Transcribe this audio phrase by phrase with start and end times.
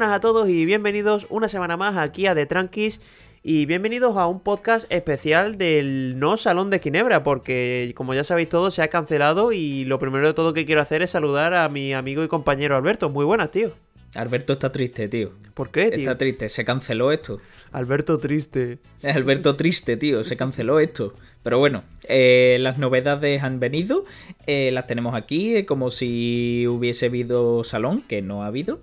[0.00, 3.02] Buenas a todos y bienvenidos una semana más aquí a The Tranquis
[3.42, 8.48] y bienvenidos a un podcast especial del No Salón de Ginebra porque como ya sabéis
[8.48, 11.68] todos se ha cancelado y lo primero de todo que quiero hacer es saludar a
[11.68, 13.10] mi amigo y compañero Alberto.
[13.10, 13.72] Muy buenas, tío.
[14.14, 15.32] Alberto está triste, tío.
[15.54, 15.98] ¿Por qué, tío?
[15.98, 17.40] Está triste, se canceló esto.
[17.72, 18.78] Alberto triste.
[19.02, 21.14] Alberto triste, tío, se canceló esto.
[21.42, 24.04] Pero bueno, eh, las novedades han venido,
[24.46, 28.82] eh, las tenemos aquí, eh, como si hubiese habido salón, que no ha habido.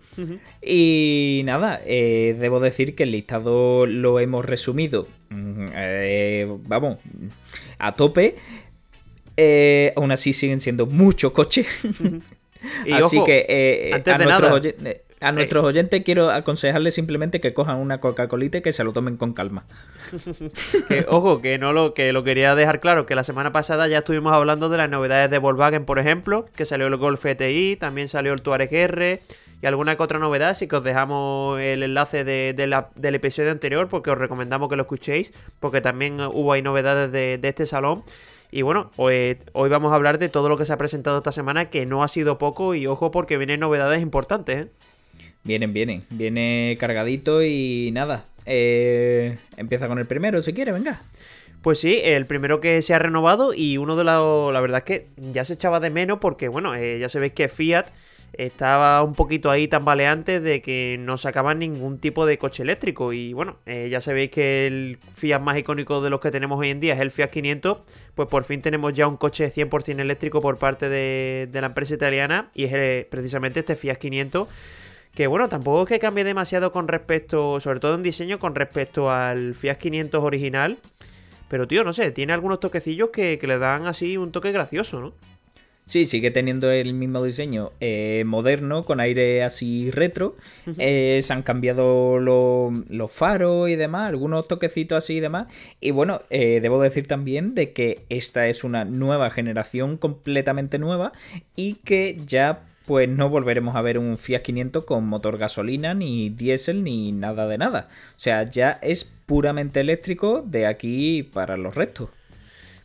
[0.62, 5.66] Y nada, debo decir que el listado lo hemos resumido, mm,
[6.67, 7.00] vamos,
[7.78, 8.36] a tope.
[9.95, 11.67] aún así siguen siendo muchos coches.
[12.91, 14.59] así que antes de nada,
[15.20, 19.18] a nuestros oyentes quiero aconsejarles simplemente que cojan una Coca-Cola y que se lo tomen
[19.18, 19.66] con calma.
[21.08, 24.34] ojo, que no lo, que lo quería dejar claro, que la semana pasada ya estuvimos
[24.34, 28.34] hablando de las novedades de Volkswagen, por ejemplo, que salió el Golf GTI, también salió
[28.34, 29.20] el Touareg R
[29.62, 34.12] y alguna que otra novedad, así que os dejamos el enlace del episodio anterior porque
[34.12, 38.04] os recomendamos que lo escuchéis, porque también hubo ahí novedades de, este salón.
[38.52, 41.34] Y bueno, hoy, hoy, vamos a hablar de todo lo que se ha presentado esta
[41.34, 44.70] semana, que no ha sido poco, y ojo porque vienen novedades importantes, ¿eh?
[45.48, 46.03] Vienen, vienen.
[46.09, 48.26] Viene cargadito y nada.
[48.45, 51.02] Eh, empieza con el primero, si quiere, venga.
[51.62, 54.53] Pues sí, el primero que se ha renovado y uno de los...
[54.53, 57.48] La verdad es que ya se echaba de menos porque, bueno, eh, ya sabéis que
[57.48, 57.86] Fiat
[58.34, 63.14] estaba un poquito ahí tambaleante de que no sacaban ningún tipo de coche eléctrico.
[63.14, 66.72] Y bueno, eh, ya sabéis que el Fiat más icónico de los que tenemos hoy
[66.72, 67.78] en día es el Fiat 500.
[68.16, 71.94] Pues por fin tenemos ya un coche 100% eléctrico por parte de, de la empresa
[71.94, 74.50] italiana y es precisamente este Fiat 500
[75.17, 79.09] que bueno, tampoco es que cambie demasiado con respecto, sobre todo en diseño, con respecto
[79.09, 80.78] al Fiat 500 original.
[81.50, 85.13] Pero tío, no sé, tiene algunos toquecillos que, le dan así un toque gracioso, ¿no?
[85.85, 90.35] Sí, sigue teniendo el mismo diseño eh, moderno, con aire así retro.
[90.78, 95.47] Eh, se han cambiado los faros y demás, algunos toquecitos así y demás.
[95.81, 101.11] Y bueno, eh, debo decir también de que esta es una nueva generación completamente nueva
[101.55, 106.30] y que ya pues no volveremos a ver un Fiat 500 con motor gasolina, ni
[106.30, 107.90] diésel, ni nada de nada.
[107.92, 112.08] O sea, ya es puramente eléctrico de aquí para los restos.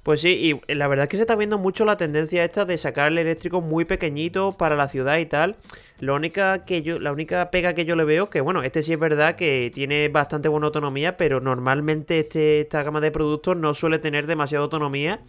[0.02, 2.78] Pues sí, y la verdad es que se está viendo mucho la tendencia esta de
[2.78, 5.54] sacar el eléctrico muy pequeñito para la ciudad y tal.
[6.00, 9.36] La única, la única pega que yo le veo, que bueno, este sí es verdad
[9.36, 14.26] que tiene bastante buena autonomía, pero normalmente este, esta gama de productos no suele tener
[14.26, 15.20] demasiada autonomía.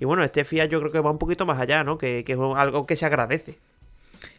[0.00, 1.98] Y bueno, este Fiat yo creo que va un poquito más allá, ¿no?
[1.98, 3.58] Que, que es algo que se agradece.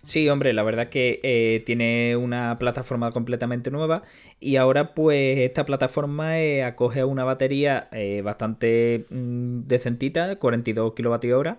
[0.07, 4.03] Sí, hombre, la verdad que eh, tiene una plataforma completamente nueva
[4.40, 11.57] y ahora pues esta plataforma eh, acoge una batería eh, bastante mm, decentita, 42 kWh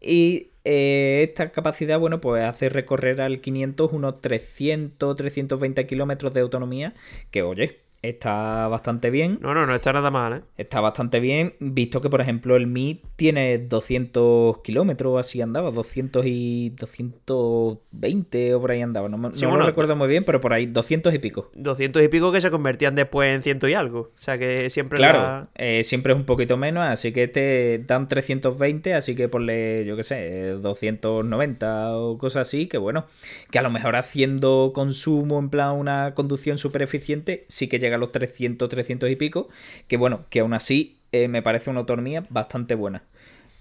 [0.00, 6.94] y esta capacidad, bueno, pues hace recorrer al 500 unos 300, 320 kilómetros de autonomía,
[7.32, 9.38] que oye, está bastante bien.
[9.40, 10.42] No, no, no está nada mal, ¿eh?
[10.56, 16.24] Está bastante bien, visto que, por ejemplo, el Mi tiene 200 kilómetros, así andaba, 200
[16.26, 19.08] y 220 o por ahí andaba.
[19.08, 21.50] No, lo recuerdo muy bien, pero por ahí 200 y pico.
[21.54, 24.00] 200 y pico que se convertían después en ciento y algo.
[24.00, 28.08] O sea que siempre Claro, eh, siempre es un poquito menos, así que te dan
[28.08, 33.06] 320, así que ponle, yo qué sé, 290 o cosas así, que bueno,
[33.50, 37.87] que a lo mejor haciendo consumo en plan una conducción súper eficiente, sí que llega
[37.88, 39.48] llega a los 300, 300 y pico,
[39.86, 43.02] que bueno, que aún así eh, me parece una autonomía bastante buena.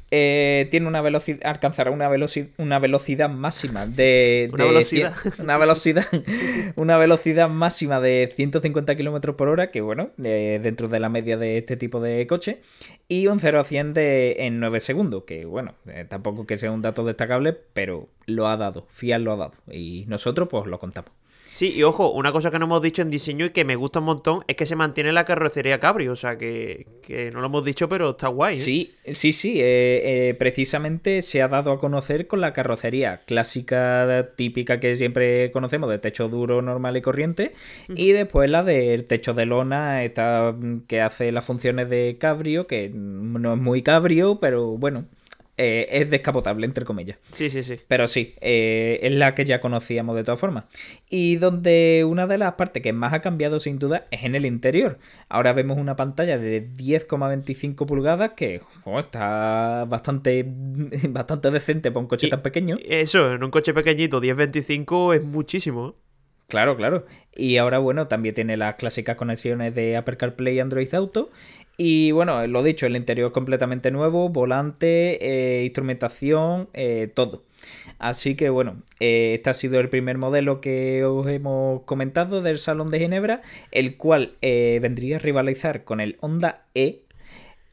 [0.09, 4.49] Eh, tiene una velocidad, alcanzará una, velocidad una velocidad máxima de...
[4.53, 5.13] una velocidad.
[5.39, 6.05] Una velocidad,
[6.75, 11.57] una velocidad máxima de 150 km por hora, que bueno, dentro de la media de
[11.57, 12.61] este tipo de coche,
[13.09, 16.72] y un 0 a 100 de, en 9 segundos, que bueno, eh, tampoco que sea
[16.72, 20.79] un dato destacable, pero lo ha dado, Fiat lo ha dado, y nosotros pues lo
[20.79, 21.11] contamos.
[21.57, 23.97] Sí, y ojo, una cosa que no hemos dicho en diseño y que me gusta
[23.97, 26.85] un montón es que se mantiene la carrocería Cabrio, o sea que,
[27.33, 28.53] no lo hemos dicho, pero está guay.
[28.53, 28.57] ¿eh?
[28.59, 34.33] Sí, sí, sí, eh, eh, precisamente se ha dado a conocer con la carrocería clásica,
[34.35, 37.53] típica que siempre conocemos, de techo duro, normal y corriente,
[37.89, 40.55] y después la del techo de lona, esta
[40.87, 45.05] que hace las funciones de Cabrio, que no es muy Cabrio, pero bueno,
[45.57, 47.17] eh, es descapotable, entre comillas.
[47.31, 47.77] Sí, sí, sí.
[47.87, 50.65] Pero sí, eh, es la que ya conocíamos de todas formas.
[51.09, 54.45] Y donde una de las partes que más ha cambiado sin duda es en el
[54.45, 54.99] interior.
[55.29, 58.61] Ahora vemos una pantalla de 10,25 pulgadas que
[58.99, 60.45] está bastante,
[61.09, 62.77] bastante decente para un coche tan pequeño.
[62.85, 65.95] Eso, en un coche pequeñito, 10,25 es muchísimo.
[66.47, 67.05] Claro, claro.
[67.35, 71.29] Y ahora, bueno, también tiene las clásicas conexiones de Apple CarPlay y Android Auto.
[71.78, 77.44] Y bueno, lo dicho, el interior completamente nuevo, volante, eh, instrumentación, eh, todo.
[77.99, 82.58] Así que bueno, eh, este ha sido el primer modelo que os hemos comentado del
[82.59, 83.41] Salón de Ginebra,
[83.72, 87.02] el cual vendría a rivalizar con el Honda E.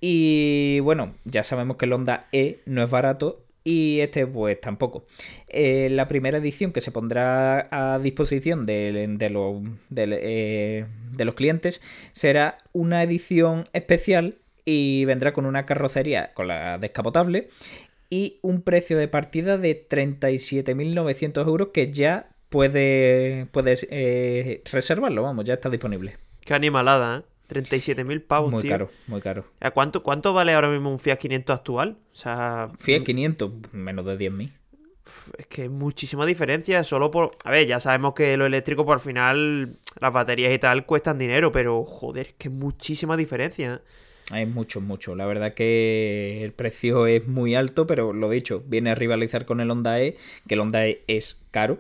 [0.01, 5.07] Y bueno, ya sabemos que el Honda E no es barato y este pues tampoco.
[5.49, 11.81] Eh, la primera edición que se pondrá a disposición de, eh, de, los clientes
[12.13, 17.49] será una edición especial y vendrá con una carrocería con la descapotable
[18.11, 25.45] y un precio de partida de 37.900 euros que ya puede, puedes eh, reservarlo, vamos,
[25.45, 26.17] ya está disponible.
[26.45, 27.34] Qué animalada, ¿eh?
[27.49, 29.45] 37.000 pavos, muy caro, muy caro.
[29.61, 31.97] ¿A cuánto, cuánto vale ahora mismo un Fiat 500 actual?
[32.13, 32.71] O sea...
[32.79, 34.53] Fiat 500, menos de 10.000.
[35.37, 37.33] Es que es muchísima diferencia solo por...
[37.45, 41.53] A ver, ya sabemos que lo eléctrico por final, las baterías y tal cuestan dinero,
[41.53, 43.83] pero joder, es que es muchísima diferencia.
[44.35, 45.15] Es mucho, mucho.
[45.15, 49.61] La verdad que el precio es muy alto, pero lo dicho, viene a rivalizar con
[49.61, 50.17] el Honda E,
[50.49, 51.79] que el Honda E es caro,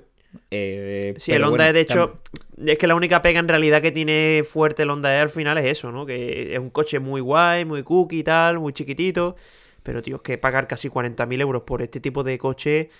[0.50, 2.14] eh, sí, el Honda E, de hecho,
[2.56, 5.58] es que la única pega en realidad que tiene fuerte el Honda E al final
[5.58, 6.06] es eso, ¿no?
[6.06, 9.36] Que es un coche muy guay, muy cookie y tal, muy chiquitito.
[9.82, 12.90] Pero, tío, es que pagar casi 40.000 euros por este tipo de coche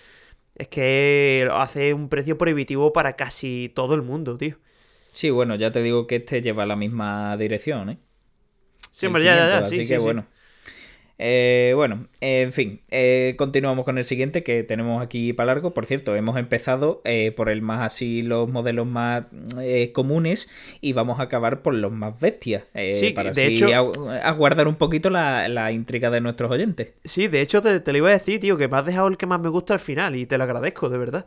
[0.54, 4.56] es que hace un precio prohibitivo para casi todo el mundo, tío.
[5.12, 7.98] Sí, bueno, ya te digo que este lleva la misma dirección, ¿eh?
[8.90, 10.26] Sí, hombre, ya, ya, ya, sí, así que bueno.
[11.18, 15.72] Eh, bueno, en fin, eh, continuamos con el siguiente que tenemos aquí para largo.
[15.72, 19.24] Por cierto, hemos empezado eh, por el más así, los modelos más
[19.92, 20.48] comunes
[20.80, 22.64] y vamos a acabar por los más bestias.
[22.90, 23.68] sí, para de hecho,
[24.22, 26.88] aguardar un poquito la, intriga de nuestros oyentes.
[27.04, 29.16] Sí, de hecho te, te, lo iba a decir, tío, que me has dejado el
[29.16, 31.26] que más me gusta al final y te lo agradezco, de verdad.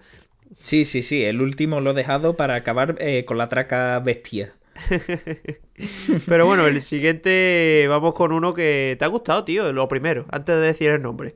[0.61, 4.53] Sí, sí, sí, el último lo he dejado para acabar con la traca bestia.
[6.27, 10.55] Pero bueno, el siguiente vamos con uno que te ha gustado, tío, lo primero, antes
[10.55, 11.35] de decir el nombre.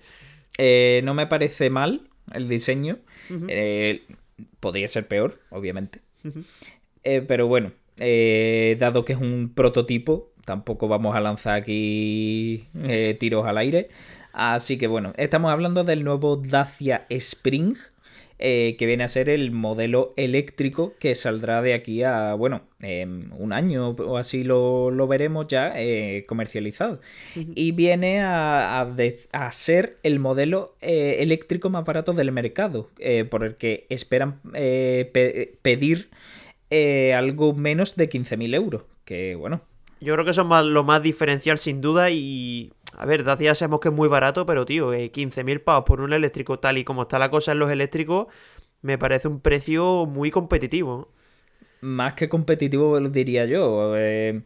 [0.57, 2.99] Eh, no me parece mal el diseño.
[3.47, 4.03] Eh,
[4.59, 5.99] podría ser peor, obviamente.
[7.03, 12.67] Eh, pero bueno, dado que es un prototipo, tampoco vamos a lanzar aquí
[13.19, 13.89] tiros al aire.
[14.33, 17.75] Así que bueno, estamos hablando del nuevo Dacia Spring
[18.43, 22.63] eh, que viene a ser el modelo eléctrico que saldrá de aquí a, bueno,
[23.38, 26.99] un año o así lo, veremos ya eh, comercializado.
[27.35, 32.89] Y viene a, a, ser el modelo eh, eléctrico más barato del mercado,
[33.29, 36.09] por el que esperan pedir
[37.15, 39.61] algo menos de 15.000 euros, que bueno.
[39.99, 43.79] Yo creo que eso es lo más diferencial sin duda y a ver, Dacia sabemos
[43.79, 47.03] que es muy barato, pero tío, 15.000 eh, pavos por un eléctrico tal y como
[47.03, 48.27] está la cosa en los eléctricos,
[48.81, 51.09] me parece un precio muy competitivo.
[51.81, 53.93] Más que competitivo, lo diría yo.
[53.97, 54.41] Eh,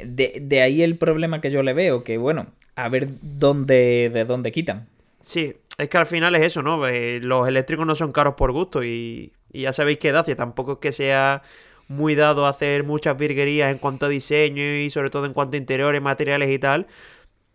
[0.00, 4.52] de, ahí el problema que yo le veo, que bueno, a ver dónde, de dónde
[4.52, 4.88] quitan.
[5.20, 6.86] Sí, es que al final es eso, ¿no?
[6.86, 10.72] Eh, los eléctricos no son caros por gusto y, y ya sabéis que Dacia tampoco
[10.72, 11.42] es que sea
[11.86, 15.56] muy dado a hacer muchas virguerías en cuanto a diseño y sobre todo en cuanto
[15.56, 16.86] a interiores, materiales y tal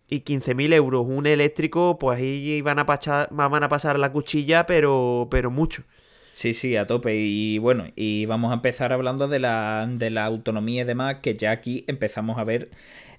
[0.09, 4.65] y 15.000 euros un eléctrico, pues ahí van a, pasar, van a pasar la cuchilla,
[4.65, 5.83] pero, pero mucho.
[6.31, 7.15] Sí, sí, a tope.
[7.15, 11.35] Y bueno, y vamos a empezar hablando de la, de la autonomía y demás, que
[11.35, 12.69] ya aquí empezamos a ver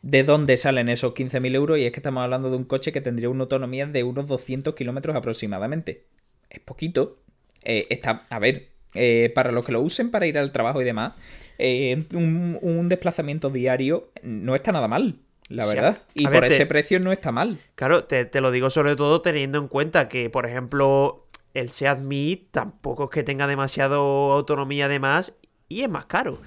[0.03, 1.79] de dónde salen esos 15.000 euros.
[1.79, 4.75] Y es que estamos hablando de un coche que tendría una autonomía de unos 200
[4.75, 6.07] kilómetros aproximadamente.
[6.49, 7.19] Es poquito.
[7.63, 10.85] Eh, está, a ver, eh, para los que lo usen para ir al trabajo y
[10.85, 11.13] demás,
[11.59, 15.19] eh, un, un desplazamiento diario no está nada mal
[15.51, 16.03] la verdad.
[16.15, 17.59] y por ese precio no está mal.
[17.75, 22.49] Claro, te, lo digo sobre todo teniendo en cuenta que, por ejemplo, el Seat Mii
[22.53, 25.35] tampoco es que tenga demasiado autonomía de más
[25.69, 26.41] y es más caro.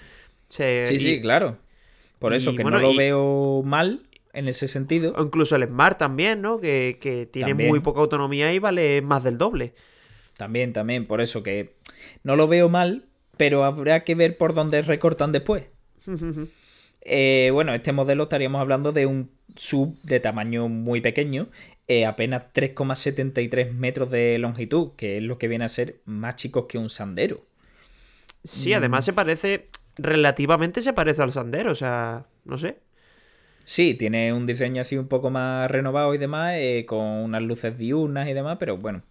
[0.48, 1.58] sí, sí, claro.
[2.20, 5.14] Por eso que no lo veo mal en ese sentido.
[5.18, 6.62] O incluso el Smart también, ¿no?
[6.62, 9.74] Que, tiene muy poca autonomía y vale más del doble.
[10.38, 11.76] También, también, por eso que
[12.24, 13.06] no lo veo mal,
[13.36, 15.66] pero habrá que ver por dónde recortan después.
[17.06, 21.50] Eh, bueno, este modelo estaríamos hablando de un sub de tamaño muy pequeño,
[21.88, 26.68] eh, apenas 3,73 metros de longitud, que es lo que viene a ser más chico
[26.68, 27.42] que un sandero.
[28.44, 29.06] Sí, además mm.
[29.06, 32.80] se parece, relativamente se parece al sandero, o sea, no sé.
[33.66, 37.78] Sí, tiene un diseño así un poco más renovado y demás, eh, con unas luces
[37.78, 39.04] diurnas y demás, pero bueno,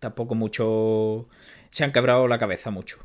[0.00, 1.28] tampoco mucho...
[1.70, 2.98] Se han quebrado la cabeza mucho.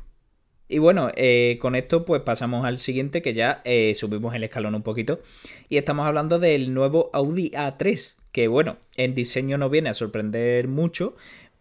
[0.68, 4.74] Y bueno, eh, con esto pues pasamos al siguiente que ya eh, subimos el escalón
[4.74, 5.20] un poquito.
[5.68, 10.68] Y estamos hablando del nuevo Audi A3, que bueno, en diseño no viene a sorprender
[10.68, 11.16] mucho,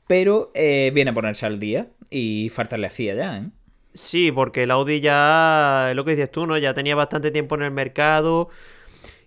[0.07, 3.49] pero eh, viene a ponerse al día y falta le hacía ya, ¿eh?
[3.93, 6.57] Sí, porque el Audi ya, es lo que dices tú, ¿no?
[6.57, 8.49] Ya tenía bastante tiempo en el mercado.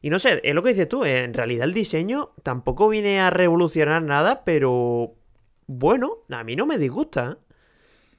[0.03, 3.31] Y no sé, es lo que dices tú, en realidad el diseño tampoco viene a
[3.31, 5.15] revolucionar nada, pero
[5.67, 7.39] bueno, a mí no me disgusta.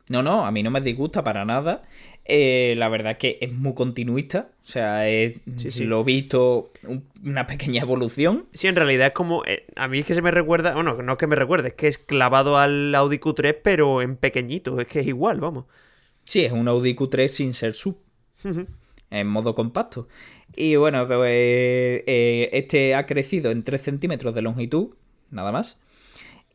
[0.09, 1.83] No, no, a mí no me disgusta para nada.
[2.23, 4.49] Eh, la verdad es que es muy continuista.
[4.63, 5.35] O sea, es,
[5.79, 6.71] lo he visto
[7.25, 8.45] una pequeña evolución.
[8.53, 9.43] Sí, en realidad es como.
[9.45, 10.73] Eh, a mí es que se me recuerda.
[10.73, 14.15] Bueno, no es que me recuerde, es que es clavado al Audi Q3, pero en
[14.15, 14.79] pequeñito.
[14.79, 15.65] Es que es igual, vamos.
[16.23, 17.97] Sí, es un Audi Q3 sin ser sub.
[19.09, 20.07] en modo compacto.
[20.55, 24.95] Y bueno, pues, eh, este ha crecido en 3 centímetros de longitud,
[25.31, 25.79] nada más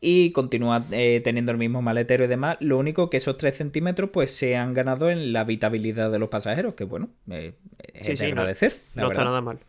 [0.05, 2.57] y continúa eh, teniendo el mismo maletero y demás.
[2.59, 6.27] Lo único que esos 3 centímetros pues se han ganado en la habitabilidad de los
[6.27, 7.53] pasajeros, que bueno, eh,
[7.93, 8.75] es de agradecer.
[8.95, 9.59] No, está nada mal.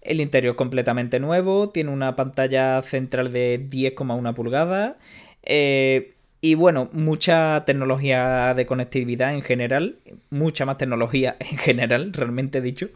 [0.00, 4.94] El interior es completamente nuevo, tiene una pantalla central de 10,1 pulgadas.
[5.42, 9.96] Eh, y bueno, mucha tecnología de conectividad en general,
[10.30, 12.88] mucha más tecnología en general, realmente dicho.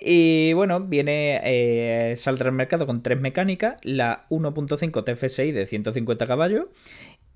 [0.00, 6.26] Y bueno, viene, eh, saldrá al mercado con tres mecánicas, la 1.5 TFSI de 150
[6.26, 6.66] caballos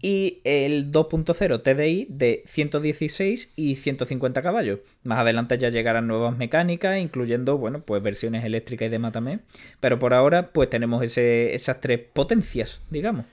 [0.01, 4.81] y el 2.0 TDI de 116 y 150 caballos.
[5.03, 9.43] Más adelante ya llegarán nuevas mecánicas, incluyendo, bueno, pues versiones eléctricas y demás también.
[9.81, 13.25] Pero por ahora, pues tenemos esas tres potencias, digamos.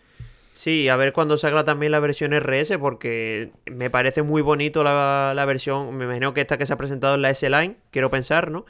[0.54, 5.34] Sí, a ver cuando salga también la versión RS, porque me parece muy bonito la,
[5.36, 5.96] la versión.
[5.96, 8.66] Me imagino que esta que se ha presentado en la S-Line, quiero pensar, ¿no?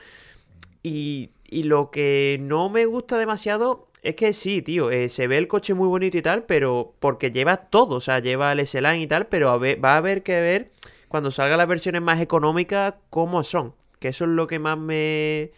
[0.84, 1.32] Y,
[1.64, 5.74] lo que no me gusta demasiado es que sí, tío, eh, se ve el coche
[5.74, 9.28] muy bonito y tal, pero porque lleva todo, o sea, lleva el S-Line y tal,
[9.28, 10.72] pero va a haber que ver
[11.12, 13.74] cuando salgan las versiones más económicas cómo son.
[14.00, 15.52] Que eso es lo que más me...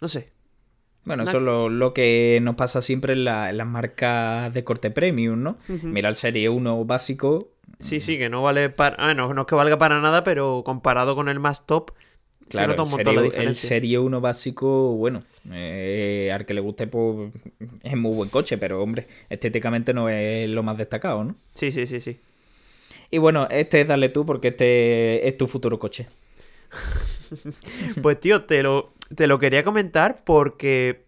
[0.00, 0.30] No sé.
[1.04, 5.58] Bueno, eso es lo, que nos pasa siempre en, las marcas de corte premium, ¿no?
[5.82, 7.50] Mira el Serie 1 básico.
[7.80, 8.94] Sí, sí, que no vale para...
[8.98, 11.90] Ah, no, no es que valga para nada, pero comparado con el más top
[12.52, 12.84] Claro,
[13.34, 17.32] el, serie, 1 básico, bueno, eh, al que le guste, pues
[17.82, 21.34] es muy buen coche, pero hombre, estéticamente no es lo más destacado, ¿no?
[21.54, 22.18] Sí, sí, sí, sí.
[23.10, 26.06] Y bueno, este es dale tú porque este es tu futuro coche.
[28.02, 31.04] pues tío, te lo, te lo quería comentar porque,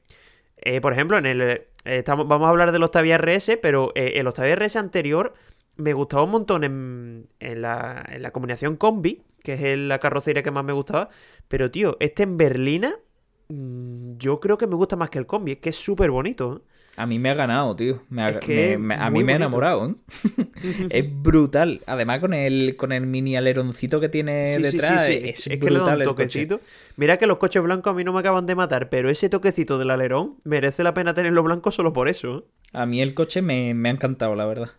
[0.56, 4.26] eh, por ejemplo, en el eh, estamos, vamos a hablar del Octavia RS, pero el
[4.26, 5.34] Octavia RS anterior
[5.76, 10.42] me gustaba un montón en, en, la, en la combinación combi, que es la carrocería
[10.42, 11.10] que más me gustaba.
[11.48, 12.94] Pero, tío, este en Berlina,
[13.48, 15.52] mm, yo creo que me gusta más que el combi.
[15.52, 16.62] Es que es súper bonito.
[16.62, 16.74] ¿eh?
[16.96, 18.02] A mí me ha ganado, tío.
[18.16, 19.88] a mí me ha enamorado.
[19.88, 19.94] ¿eh?
[20.90, 21.80] es brutal.
[21.86, 25.96] Además, con el, con el mini aleroncito que tiene detrás, es, es, que le da
[25.96, 26.60] un toquecito.
[26.96, 29.78] Mira que los coches blancos a mí no me acaban de matar, pero ese toquecito
[29.78, 32.38] del alerón merece la pena tenerlo blanco solo por eso.
[32.38, 32.42] ¿eh?
[32.72, 34.70] A mí el coche me, me ha encantado, la verdad.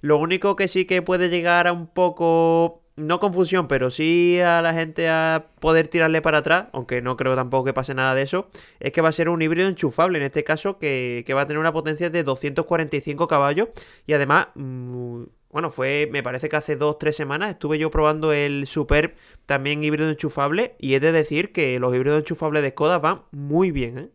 [0.00, 4.62] Lo único que sí que puede llegar a un poco no confusión, pero sí a
[4.62, 8.22] la gente a poder tirarle para atrás, aunque no creo tampoco que pase nada de
[8.22, 8.48] eso,
[8.80, 11.58] es que va a ser un híbrido enchufable, en este caso, que, va a tener
[11.58, 13.68] una potencia de 245 caballos
[14.06, 18.66] y además, mm, bueno, fue, me parece que hace 2-3 semanas estuve yo probando el
[18.66, 23.22] Superb también híbrido enchufable y he de decir que los híbridos enchufables de Skoda van
[23.30, 24.08] muy bien, ¿eh?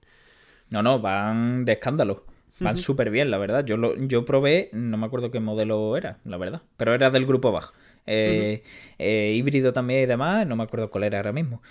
[0.69, 2.23] No, no, van de escándalo.
[2.59, 3.65] Van súper bien, la verdad.
[3.65, 6.61] Yo, lo, yo probé, no me acuerdo qué modelo era, la verdad.
[6.77, 7.73] Pero era del grupo Bach.
[8.05, 8.63] Eh,
[8.97, 11.61] eh, híbrido también y demás, no me acuerdo cuál era ahora mismo.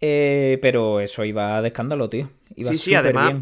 [0.00, 2.30] Eh, pero eso iba de escándalo, tío.
[2.54, 3.34] Iba sí, sí, además.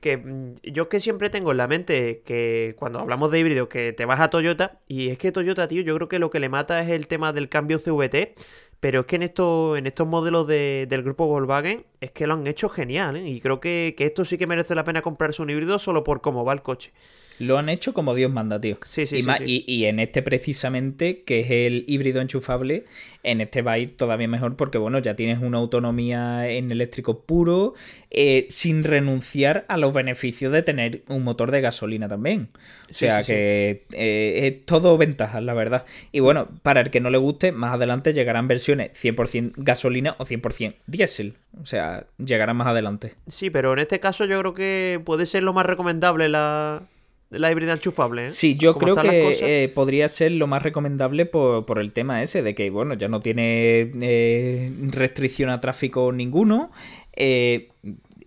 [0.00, 3.92] Que mm, yo que siempre tengo en la mente que cuando hablamos de híbrido que
[3.92, 6.48] te vas a Toyota y es que Toyota, tío, yo creo que lo que le
[6.48, 8.34] mata es el tema del cambio CVT,
[8.80, 12.46] pero es que en estos, en estos modelos del grupo Volkswagen es que lo han
[12.46, 15.78] hecho genial, y creo que, que esto sí que merece la pena comprarse un híbrido
[15.78, 16.92] solo por cómo va el coche.
[17.40, 18.76] Lo han hecho como Dios manda, tío.
[18.84, 22.84] Sí, sí, y, sí, Y, en este precisamente, que es el híbrido enchufable,
[23.22, 27.22] en este va a ir todavía mejor porque, bueno, ya tienes una autonomía en eléctrico
[27.22, 27.72] puro,
[28.10, 32.50] eh, sin renunciar a los beneficios de tener un motor de gasolina también.
[32.90, 35.86] O sea que eh, es todo ventajas, la verdad.
[36.12, 40.26] Y bueno, para el que no le guste, más adelante llegarán versiones 100% gasolina o
[40.26, 41.36] 100% diésel.
[41.60, 43.14] O sea, llegarán más adelante.
[43.26, 46.82] Sí, pero en este caso yo creo que puede ser lo más recomendable la
[47.30, 48.26] la híbrida enchufable.
[48.26, 48.30] ¿eh?
[48.30, 52.54] Sí, yo creo que eh, podría ser lo más recomendable por, el tema ese, de
[52.54, 56.70] que, bueno, ya no tiene eh, restricción a tráfico ninguno.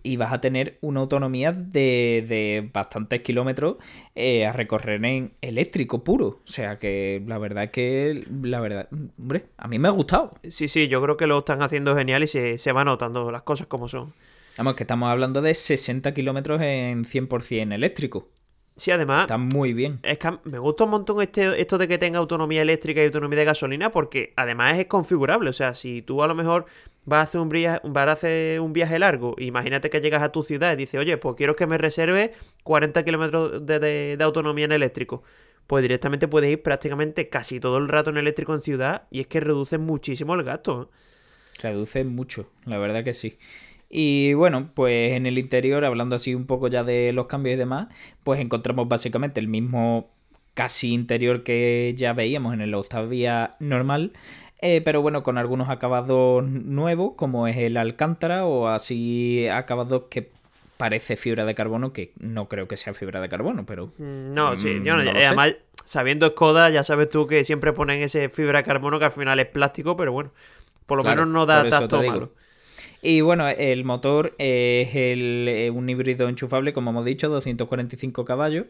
[0.04, 3.78] Y vas a tener una autonomía de, de bastantes kilómetros
[4.14, 6.26] a recorrer en eléctrico puro.
[6.26, 10.32] O sea que la verdad que, la verdad, hombre, a mí me ha gustado.
[10.48, 13.42] Sí, sí, yo creo que lo están haciendo genial y se, se va notando las
[13.42, 14.12] cosas como son.
[14.56, 18.28] Vamos, que estamos hablando de 60 kilómetros en 100% eléctrico.
[18.76, 19.22] Sí, además.
[19.22, 20.00] Está muy bien.
[20.02, 23.38] Es que me gusta un montón este, esto de que tenga autonomía eléctrica y autonomía
[23.38, 25.50] de gasolina, porque además es configurable.
[25.50, 26.66] O sea, si tú a lo mejor
[27.04, 30.32] vas a hacer un, viaje, vas a hacer un viaje largo, imagínate que llegas a
[30.32, 32.32] tu ciudad y dices, oye, pues quiero que me reserve
[32.64, 35.22] 40 kilómetros de, de, de autonomía en eléctrico
[35.66, 39.26] pues directamente puedes ir prácticamente casi todo el rato en eléctrico en ciudad y es
[39.26, 40.90] que reduce muchísimo el gasto.
[40.92, 40.96] ¿eh?
[41.62, 43.38] Reduce mucho, la verdad que sí.
[43.88, 47.58] Y bueno, pues en el interior, hablando así un poco ya de los cambios y
[47.58, 47.88] demás,
[48.22, 50.10] pues encontramos básicamente el mismo
[50.54, 54.12] casi interior que ya veíamos en el Octavia normal,
[54.60, 60.30] eh, pero bueno, con algunos acabados nuevos, como es el Alcántara o así acabados que
[60.76, 63.88] parece fibra de carbono, que no creo que sea fibra de carbono, pero...
[63.98, 68.02] Mm, no, sí, yo no, no además, sabiendo Skoda, ya sabes tú que siempre ponen
[68.02, 70.30] ese fibra de carbono que al final es plástico, pero bueno,
[70.86, 72.32] por lo menos no da tacto malo.
[73.06, 78.64] Y bueno, el motor es el, eh, un híbrido enchufable, como hemos dicho, 245 caballos.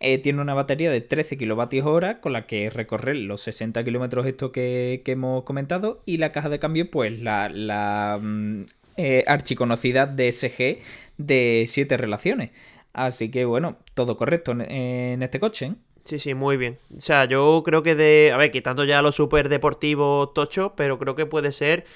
[0.00, 4.52] Eh, tiene una batería de 13 kWh con la que recorrer los 60 kilómetros esto
[4.52, 6.00] que, que, hemos comentado.
[6.06, 8.62] Y la caja de cambio, pues la, la mm,
[8.96, 10.78] eh, archiconocida DSG
[11.18, 12.52] de 7 relaciones.
[12.94, 15.66] Así que bueno, todo correcto en, en este coche.
[15.66, 15.74] ¿eh?
[16.04, 16.78] Sí, sí, muy bien.
[16.96, 18.30] O sea, yo creo que de.
[18.32, 21.86] A ver, quitando ya los super deportivos tochos, pero creo que puede ser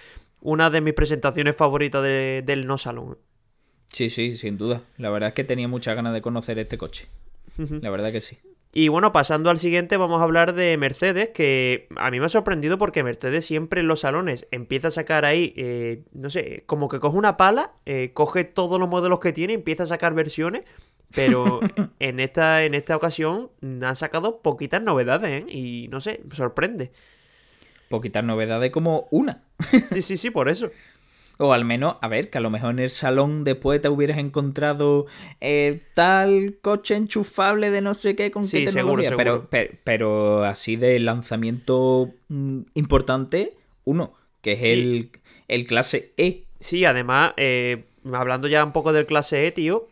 [0.41, 3.19] una de mis presentaciones favoritas de, del No Salón.
[3.89, 4.83] Sí, sí, sin duda.
[4.97, 7.07] La verdad es que tenía muchas ganas de conocer este coche.
[7.57, 8.39] La verdad que sí.
[8.73, 12.29] Y bueno, pasando al siguiente, vamos a hablar de Mercedes, que a mí me ha
[12.29, 16.89] sorprendido porque Mercedes siempre en los salones empieza a sacar ahí, eh, no sé, como
[16.89, 20.65] que coge una pala, eh, coge todos los modelos que tiene, empieza a sacar versiones,
[21.15, 21.61] pero
[21.99, 25.47] en esta, en esta ocasión han sacado poquitas novedades, ¿eh?
[25.49, 26.93] Y no sé, sorprende.
[27.89, 29.43] Poquitas novedades como una.
[29.93, 30.71] sí, sí, sí, por eso.
[31.41, 34.19] O al menos, a ver, que a lo mejor en el salón después te hubieras
[34.19, 35.07] encontrado
[35.41, 39.11] eh, tal coche enchufable de no sé qué con sí, qué tecnología.
[39.11, 39.49] Seguro, seguro.
[39.49, 44.73] Pero, pero, pero, así de lanzamiento mm, importante, uno, que es sí.
[44.73, 45.11] el,
[45.47, 46.43] el clase E.
[46.59, 49.87] Sí, además, eh, hablando ya un poco del clase E, tío,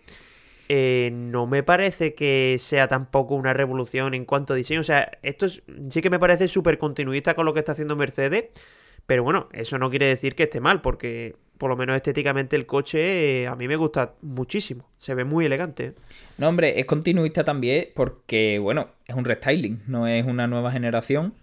[0.69, 4.81] eh, no me parece que sea tampoco una revolución en cuanto a diseño.
[4.81, 7.97] O sea, esto es, sí que me parece súper continuista con lo que está haciendo
[7.97, 8.47] Mercedes.
[9.07, 12.67] Pero bueno, eso no quiere decir que esté mal, porque por lo menos estéticamente el
[12.67, 14.89] coche eh, a mí me gusta muchísimo.
[14.99, 15.95] Se ve muy elegante.
[16.39, 21.35] No, hombre, es continuista también porque, bueno, es un restyling, no es una nueva generación.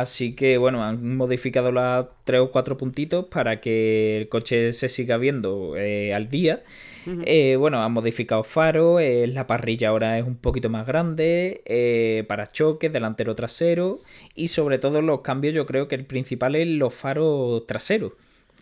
[0.00, 4.88] Así que, bueno, han modificado las tres o cuatro puntitos para que el coche se
[4.88, 6.62] siga viendo eh, al día.
[7.04, 7.22] Uh -huh.
[7.26, 12.24] eh, bueno, han modificado faro, eh, la parrilla ahora es un poquito más grande, eh,
[12.26, 14.00] para choques, delantero trasero
[14.34, 18.12] y sobre todo los cambios yo creo que el principal es los faros traseros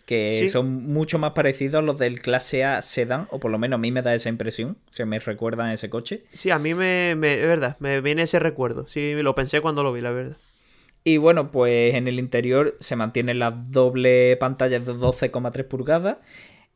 [0.05, 0.47] que sí.
[0.49, 3.81] son mucho más parecidos a los del clase A sedán, o por lo menos a
[3.81, 6.23] mí me da esa impresión, se me recuerda a ese coche.
[6.33, 9.83] Sí, a mí me, me, es verdad, me viene ese recuerdo, sí, lo pensé cuando
[9.83, 10.37] lo vi, la verdad.
[11.03, 16.17] Y bueno, pues en el interior se mantiene la doble pantalla de 12,3 pulgadas.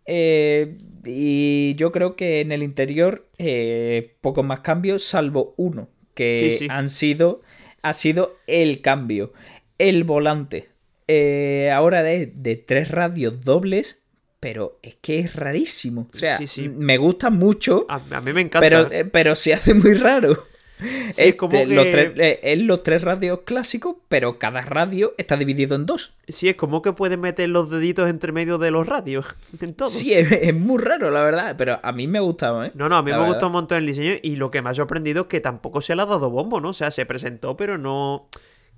[0.07, 6.37] Eh, y yo creo que en el interior eh, pocos más cambios, salvo uno, que
[6.37, 6.67] sí, sí.
[6.69, 7.41] han sido,
[7.81, 9.33] ha sido el cambio.
[9.77, 10.69] El volante.
[11.07, 14.01] Eh, ahora es de tres radios dobles,
[14.39, 16.07] pero es que es rarísimo.
[16.13, 17.85] O sea, sí, me gusta mucho.
[17.89, 18.61] A, a, mí me encanta.
[18.61, 20.45] Pero, eh, pero se hace muy raro.
[21.05, 21.65] Sí, este, es como que...
[21.65, 26.13] los, tres, eh, es los tres radios clásicos, pero cada radio está dividido en dos.
[26.27, 29.25] Sí, es como que puedes meter los deditos entre medio de los radios.
[29.61, 29.87] En todo.
[29.89, 31.55] Sí, es, es, muy raro, la verdad.
[31.57, 32.71] Pero a mí me ha gustado, ¿eh?
[32.75, 33.35] No, no, a mí la me verdad.
[33.35, 34.13] gustó un montón el diseño.
[34.21, 36.69] Y lo que me ha sorprendido es que tampoco se le ha dado bombo, ¿no?
[36.69, 38.29] O sea, se presentó, pero no.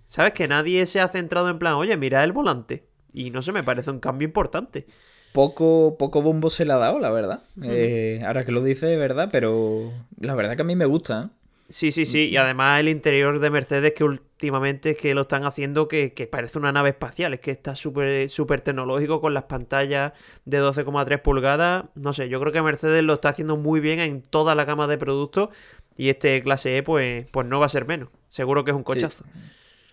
[0.06, 0.34] ¿Sabes?
[0.34, 2.86] Que nadie se ha centrado en plan, oye, mira el volante.
[3.12, 4.86] Y no sé, me parece un cambio importante.
[5.34, 7.42] Poco, poco bombo se le ha dado, la verdad.
[7.64, 11.24] Eh, ahora que lo dice, de verdad, pero la verdad que a mí me gusta,
[11.24, 11.38] ¿eh?
[11.70, 12.30] Sí, sí, sí.
[12.30, 16.26] Y además el interior de Mercedes que últimamente es que lo están haciendo que, que
[16.28, 17.34] parece una nave espacial.
[17.34, 20.14] Es que está súper súper tecnológico con las pantallas
[20.46, 21.86] de 12,3 pulgadas.
[21.96, 24.88] No sé, yo creo que Mercedes lo está haciendo muy bien en toda la gama
[24.88, 25.50] de productos.
[25.98, 28.10] Y este clase E pues, pues no va a ser menos.
[28.30, 29.24] Seguro que es un cochazo.
[29.24, 29.40] Sí.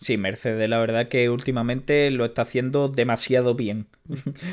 [0.01, 3.87] Sí, Mercedes, la verdad que últimamente lo está haciendo demasiado bien.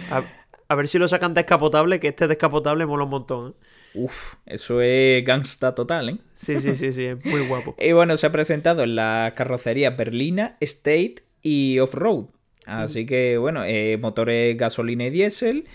[0.09, 0.23] A,
[0.69, 3.49] a ver si lo sacan descapotable, que este descapotable mola un montón.
[3.49, 3.65] ¿eh?
[3.93, 6.17] Uf, eso es gangsta total, ¿eh?
[6.33, 7.75] Sí, sí, sí, sí, es muy guapo.
[7.79, 12.25] y bueno, se ha presentado en la carrocería berlina, State y Off-Road.
[12.65, 15.65] Así que bueno, eh, motores gasolina y diésel.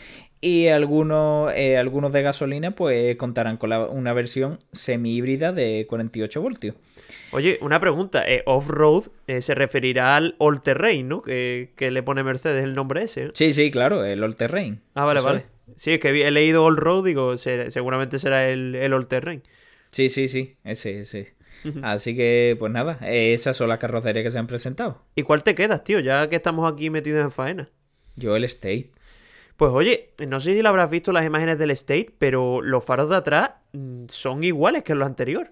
[0.41, 6.41] Y algunos, eh, algunos de gasolina pues contarán con la, una versión semi-híbrida de 48
[6.41, 6.77] voltios.
[7.33, 8.25] Oye, una pregunta.
[8.27, 11.23] Eh, Off-road eh, se referirá al all terrain, ¿no?
[11.23, 13.27] Que, que, le pone Mercedes el nombre ese.
[13.27, 13.31] ¿no?
[13.35, 14.81] Sí, sí, claro, el all terrain.
[14.95, 15.39] Ah, vale, Eso vale.
[15.41, 15.83] Es.
[15.83, 19.43] Sí, es que he leído all road, digo, se, seguramente será el, el all terrain.
[19.91, 21.35] Sí, sí, sí, ese, ese.
[21.83, 25.03] Así que, pues nada, esas son las carrocerías que se han presentado.
[25.15, 26.01] ¿Y cuál te quedas, tío?
[26.01, 27.69] Ya que estamos aquí metidos en faena.
[28.15, 28.91] Yo el State.
[29.57, 33.09] Pues oye, no sé si lo habrás visto las imágenes del State, pero los faros
[33.09, 35.51] de atrás mm, son iguales que los anteriores.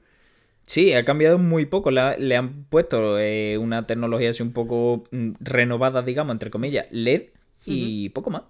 [0.66, 1.90] Sí, ha cambiado muy poco.
[1.90, 7.24] Le, han puesto eh, una tecnología así un poco mm, renovada, digamos, entre comillas, LED
[7.66, 8.42] y poco más.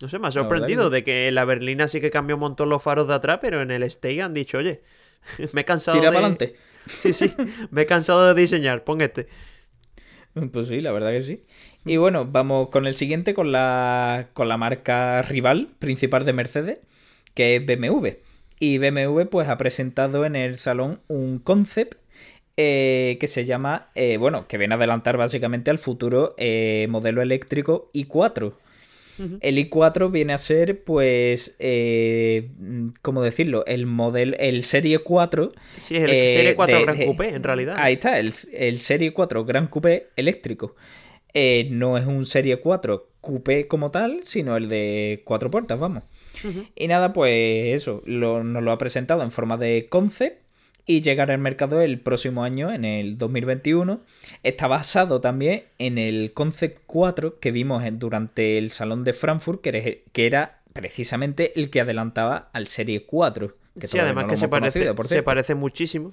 [0.00, 2.82] No sé, me ha sorprendido de que la berlina sí que cambió un montón los
[2.82, 4.82] faros de atrás, pero en el Stay han dicho, oye,
[5.52, 6.16] me he cansado Tira de...
[6.16, 6.54] para adelante.
[6.88, 7.30] Sí, sí,
[7.70, 9.28] me he cansado de diseñar, pon este.
[10.52, 11.42] Pues sí, la verdad que sí.
[11.84, 16.80] Y bueno, vamos con el siguiente, con la, con la marca rival principal de Mercedes,
[17.34, 18.08] que es BMW.
[18.60, 21.98] Y BMW pues ha presentado en el salón un concept
[22.60, 27.22] eh, que se llama, eh, bueno, que viene a adelantar básicamente al futuro eh, modelo
[27.22, 28.52] eléctrico i4.
[29.40, 31.56] El i4 viene a ser, pues,
[33.02, 33.64] ¿cómo decirlo?
[33.66, 35.52] El modelo, el Serie 4.
[35.76, 37.76] Sí, el Serie 4 Gran Coupé, en realidad.
[37.78, 40.74] Ahí está, el, Serie 4 Gran Coupé eléctrico.
[41.70, 46.04] no es un Serie 4 Coupé como tal, sino el de cuatro puertas, vamos.
[46.74, 50.42] Y nada, pues eso, nos lo ha presentado en forma de concept
[50.88, 54.00] y llegar al mercado el próximo año, en el 2021.
[54.42, 60.02] Está basado también en el Concept 4 que vimos durante el Salón de Frankfurt, que
[60.14, 63.54] era, precisamente el que adelantaba al Serie 4.
[63.78, 66.12] Que sí, además que se parece, se parece muchísimo,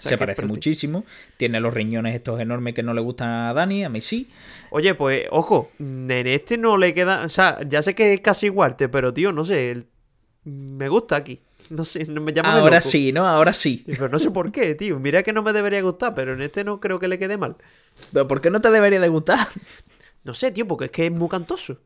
[0.00, 1.04] se parece muchísimo.
[1.36, 4.28] Tiene los riñones estos enormes que no le gustan a Dani, a mí sí.
[4.70, 7.24] Oye, pues, ojo, en este no le queda.
[7.24, 9.84] O sea, ya sé que es casi igual, pero tío, no sé.
[10.44, 11.40] Me gusta aquí.
[11.70, 13.28] No sé, no me llama Ahora sí, ¿no?
[13.28, 13.84] Ahora sí.
[13.86, 14.98] Pero no sé por qué, tío.
[14.98, 17.56] Mira que no me debería gustar, pero en este no creo que le quede mal.
[18.12, 19.46] ¿Pero por qué no te debería de gustar?
[20.24, 21.78] No sé, tío, porque es que es muy cantoso.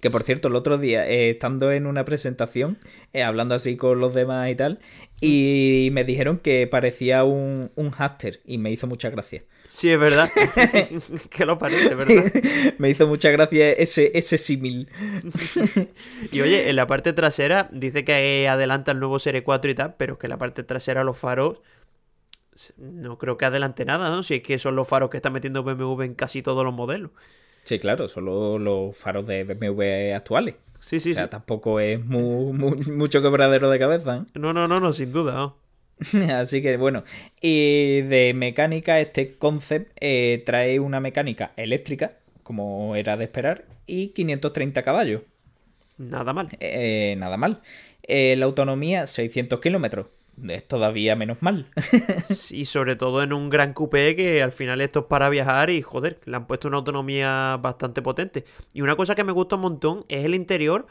[0.00, 2.78] Que por cierto, el otro día, eh, estando en una presentación,
[3.12, 4.78] eh, hablando así con los demás y tal,
[5.20, 7.92] y me dijeron que parecía un, un
[8.44, 9.44] y me hizo mucha gracia.
[9.68, 10.30] Sí, es verdad.
[11.30, 12.32] que lo parece, ¿verdad?
[12.78, 14.88] Me hizo mucha gracia ese, ese símil.
[16.30, 19.94] y oye, en la parte trasera dice que adelanta el nuevo Serie 4 y tal,
[19.96, 21.62] pero es que en la parte trasera los faros
[22.76, 24.22] no creo que adelante nada, ¿no?
[24.22, 27.10] Si es que son los faros que está metiendo BMW en casi todos los modelos.
[27.66, 28.24] Sí, claro, son
[28.64, 30.54] los, faros de BMW actuales.
[30.78, 34.18] Sí, sí, o sea, tampoco es mucho quebradero de cabeza.
[34.18, 34.38] ¿eh?
[34.38, 35.34] No, no, no, no, sin duda.
[35.34, 35.56] ¿no?
[36.32, 37.02] Así que bueno,
[37.40, 42.12] y de mecánica este concept eh, trae una mecánica eléctrica,
[42.44, 45.22] como era de esperar, y 530 caballos.
[45.98, 46.48] Nada mal.
[46.60, 47.62] Eh, nada mal.
[48.04, 50.06] Eh, la autonomía 600 kilómetros.
[50.48, 51.66] Es todavía menos mal.
[52.50, 55.80] y sobre todo en un gran coupé que al final esto es para viajar y
[55.82, 58.44] joder, le han puesto una autonomía bastante potente.
[58.72, 60.86] Y una cosa que me gusta un montón es el interior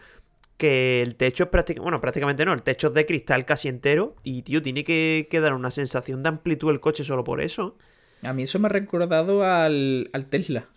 [0.58, 4.16] que el techo es prácticamente, bueno, prácticamente no, el techo es de cristal casi entero
[4.24, 7.78] y, tío, tiene que, dar una sensación de amplitud el coche solo por eso.
[8.24, 10.68] A mí eso me ha recordado al, Tesla.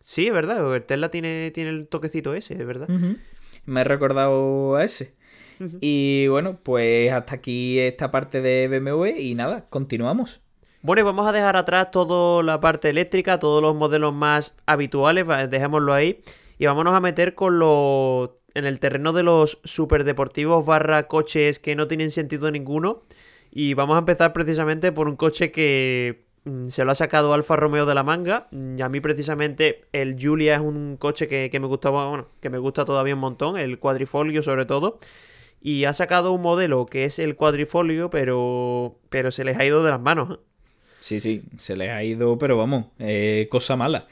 [0.00, 2.88] Sí, es verdad, el Tesla tiene, tiene el toquecito ese, es verdad.
[3.66, 5.14] Me ha recordado a ese.
[5.80, 10.40] Y bueno, pues hasta aquí esta parte de BMW y nada, continuamos.
[10.82, 15.26] Bueno, y vamos a dejar atrás toda la parte eléctrica, todos los modelos más habituales,
[15.48, 16.20] dejémoslo ahí.
[16.58, 21.76] Y vámonos a meter con los en el terreno de los superdeportivos barra coches que
[21.76, 23.02] no tienen sentido ninguno.
[23.50, 27.56] Y vamos a empezar precisamente por un coche que mm, se lo ha sacado Alfa
[27.56, 28.48] Romeo de la manga.
[28.52, 32.58] Y a mí precisamente el Giulia es un coche que, me gustaba, bueno, que me
[32.58, 34.98] gusta todavía un montón, el cuadrifolio sobre todo.
[35.64, 39.82] Y ha sacado un modelo que es el cuadrifolio, pero, pero se les ha ido
[39.82, 40.38] de las manos.
[40.38, 40.40] ¿eh?
[41.00, 44.06] Sí, sí, se les ha ido, pero vamos, eh, cosa mala.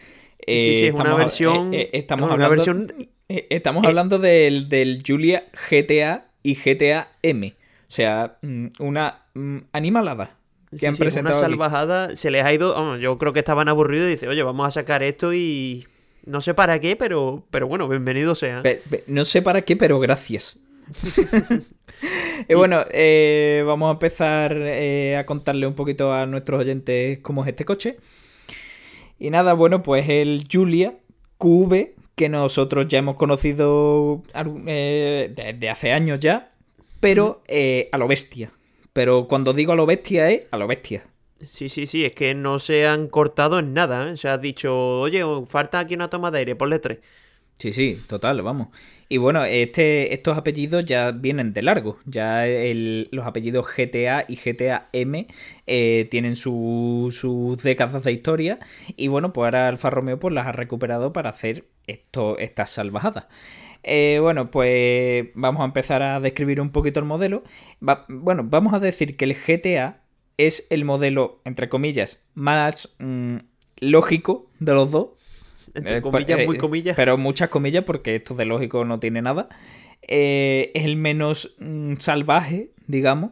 [0.44, 1.70] sí, sí, es una versión.
[1.72, 2.90] estamos una versión
[3.28, 7.48] eh, estamos hablando del, del, Julia GTA y GTA M.
[7.48, 7.54] O
[7.86, 10.36] sea, mm, una mm, animalada
[10.78, 11.38] que han presentado.
[11.38, 12.16] Una salvajada.
[12.16, 12.96] Se les ha ido.
[12.98, 15.86] yo creo que estaban aburridos y dicen, oye, vamos a sacar esto y.
[16.26, 18.62] No sé para qué, pero, pero bueno, bienvenido sea.
[19.06, 20.58] no sé para qué, pero gracias.
[22.48, 27.42] y bueno, eh, vamos a empezar eh, a contarle un poquito a nuestros oyentes cómo
[27.42, 27.98] es este coche.
[29.18, 30.94] Y nada, bueno, pues el Julia
[31.38, 34.22] QV que nosotros ya hemos conocido
[34.66, 36.52] eh, desde hace años ya,
[37.00, 38.50] pero eh, a lo bestia.
[38.92, 41.05] Pero cuando digo a lo bestia es a lo bestia.
[41.44, 44.16] Sí, sí, sí, es que no se han cortado en nada.
[44.16, 46.98] Se ha dicho, oye, falta aquí una toma de aire, ponle tres.
[47.62, 48.70] Sí, sí, total, vamos.
[49.09, 51.96] Y bueno, este, estos apellidos ya vienen de largo.
[52.07, 52.44] Ya
[53.12, 55.29] los apellidos GTA y GTA M
[55.68, 58.59] eh, tienen sus décadas de historia.
[58.96, 63.29] Y bueno, pues ahora Alfa Romeo pues, las ha recuperado para hacer esto, estas salvajadas.
[63.85, 67.44] Eh, bueno, pues vamos a empezar a describir un poquito el modelo.
[68.09, 70.03] Bueno, vamos a decir que el GTA
[70.37, 73.37] es el modelo, entre comillas, más mm,
[73.79, 75.11] lógico de los dos.
[75.74, 76.96] Entre Eh, comillas, eh, muy comillas.
[76.96, 79.48] Pero muchas comillas, porque esto de lógico no tiene nada.
[80.02, 83.30] Eh, es el menos mm, salvaje, digamos.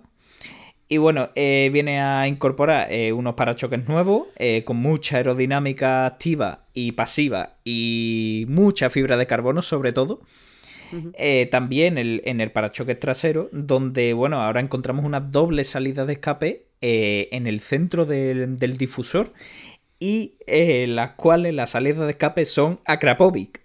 [0.88, 4.26] Y bueno, viene a incorporar unos parachoques nuevos,
[4.64, 10.20] con mucha aerodinámica activa y pasiva y mucha fibra de carbono sobre todo.
[11.14, 16.14] Eh, también el- en el parachoques trasero, donde, bueno, ahora encontramos una doble salida de
[16.14, 19.32] escape eh, en el centro del, del difusor
[20.00, 23.60] y eh, las cuales las salidas de escape son a Krapovic.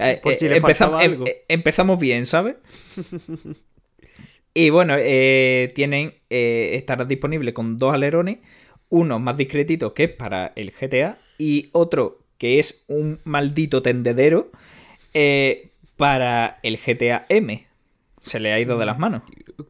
[0.00, 1.26] Eh, Por eh, le faltaba em- algo.
[1.48, 2.56] empezamos bien, ¿sabes?
[4.54, 4.94] y bueno,
[5.74, 8.38] tienen estará disponible con dos alerones,
[8.88, 14.50] uno más discretito que es para el GTA y otro que es un maldito tendedero
[15.96, 17.66] para el GTA M.
[18.20, 19.22] Se le ha ido de las manos.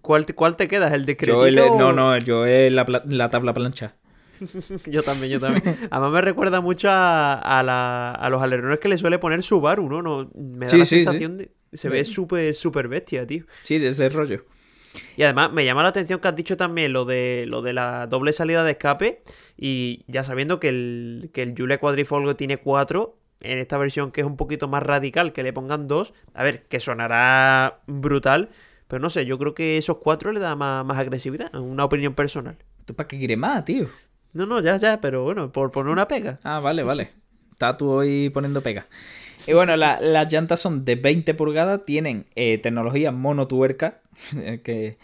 [0.02, 0.92] ¿Cuál te, cuál te quedas?
[0.92, 1.40] ¿El discretito?
[1.44, 3.94] Yo el- no, no, yo es la, la tabla plancha.
[4.86, 5.76] Yo también, yo también.
[5.90, 9.88] Además me recuerda mucho a, a la- a los alerones que le suele poner Subaru,
[9.88, 10.02] ¿no?
[10.02, 11.04] no me da Sí, la sí, sí.
[11.04, 11.50] sensación de...
[11.72, 13.44] Se ve súper, súper bestia, tío.
[13.62, 14.44] Sí, de ese rollo.
[15.16, 18.06] Y además me llama la atención que has dicho también lo de lo de la
[18.06, 19.22] doble salida de escape.
[19.56, 24.22] Y ya sabiendo que el, que el Julia Quadrifoglio tiene cuatro, en esta versión que
[24.22, 26.14] es un poquito más radical, que le pongan dos.
[26.34, 28.48] A ver, que sonará brutal.
[28.88, 31.54] Pero no sé, yo creo que esos cuatro le da más, más agresividad.
[31.54, 32.56] Una opinión personal.
[32.86, 33.88] ¿Tú para qué quieres más, tío?
[34.38, 36.38] No, no, ya, ya, pero bueno, por poner una pega.
[36.44, 37.08] Ah, vale, vale.
[37.52, 38.86] Está tú hoy poniendo pega.
[39.46, 44.00] Y bueno, la- las llantas son de 20 pulgadas, tienen eh, tecnología monotuerca
[44.64, 44.96] que,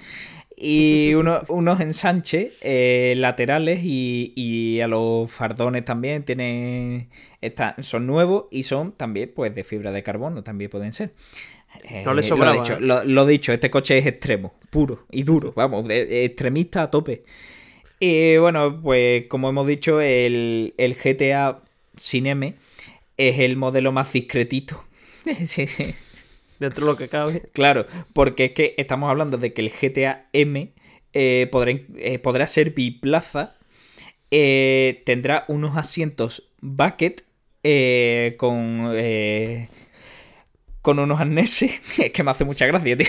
[0.57, 7.09] y uno- unos ensanches eh, laterales y, y a los fardones también tienen
[7.40, 11.12] están, son nuevos y son también pues de fibra de carbono, también pueden ser.
[12.05, 12.81] No le Eh, sobraba, Lo dicho, ¿eh?
[12.81, 17.23] lo- lo dicho, este coche es extremo, puro y duro, vamos, extremista a tope.
[18.07, 21.62] Y bueno, pues como hemos dicho, el, el GTA
[21.97, 22.55] sin M
[23.17, 24.85] es el modelo más discretito.
[25.47, 25.95] sí, sí.
[26.59, 27.49] Dentro de lo que cabe.
[27.55, 30.71] Claro, porque es que estamos hablando de que el GTA M
[31.14, 33.57] eh, podrá, eh, podrá ser biplaza,
[34.31, 37.25] eh, tendrá unos asientos bucket
[37.62, 38.93] eh, con...
[40.85, 43.09] con unos arneses, es que me hace mucha gracia, tío.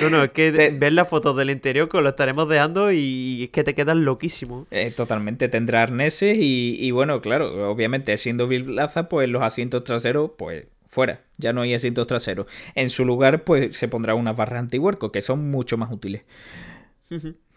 [0.00, 3.42] No, no, es que Te- ver las fotos del interior que lo estaremos dejando y
[3.44, 4.68] es que te quedas loquísimo.
[4.70, 10.30] Eh, totalmente tendrá arneses y, y bueno, claro, obviamente siendo biplaza, pues los asientos traseros,
[10.38, 12.46] pues fuera, ya no hay asientos traseros.
[12.76, 16.22] En su lugar, pues se pondrá unas barras antihuerco, que son mucho más útiles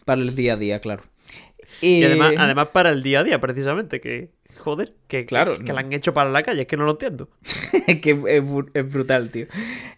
[0.06, 1.04] para el día a día, claro.
[1.82, 5.74] Y además, además para el día a día, precisamente, que joder, que, Claro, que, no.
[5.74, 7.30] la han hecho para la calle, es que no lo entiendo.
[8.02, 8.20] que
[8.74, 9.48] es, brutal, tío.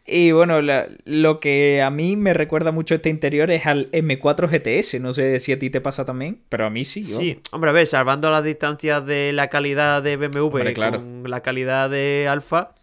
[0.05, 4.47] Y bueno, la- lo que a mí me recuerda mucho este interior es al M4
[4.49, 4.99] GTS.
[4.99, 7.01] No sé si a ti te pasa también, pero a mí sí.
[7.03, 10.99] yo- Sí, hombre, a ver, salvando las distancias de la calidad de BMW Hombre, claro.
[10.99, 12.75] con la calidad de Alfa,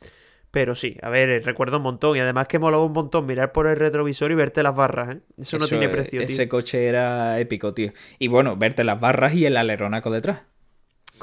[0.51, 3.53] pero sí, a ver, eh, recuerdo un montón y además que molaba un montón mirar
[3.53, 5.21] por el retrovisor y verte las barras, ¿eh?
[5.39, 6.35] Eso, no tiene eh, precio, tío.
[6.35, 7.93] Ese coche era épico, tío.
[8.19, 10.41] Y bueno, verte las barras y el aleronaco detrás.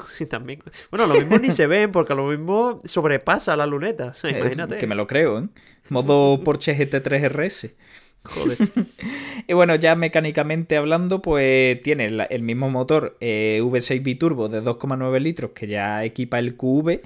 [0.06, 0.62] Sí, también.
[0.92, 4.38] Bueno, lo mismo ni se ven porque lo mismo sobrepasa la luneta, o sea, Eh,
[4.38, 4.78] imagínate.
[4.78, 5.48] Que me lo creo, ¿eh?
[5.88, 7.74] Modo Porsche GT3 RS.
[8.22, 8.58] Joder.
[9.48, 14.60] Y bueno, ya mecánicamente hablando, pues tiene la- el mismo motor eh, V6 biturbo de
[14.62, 17.00] 2,9 litros que ya equipa el QV,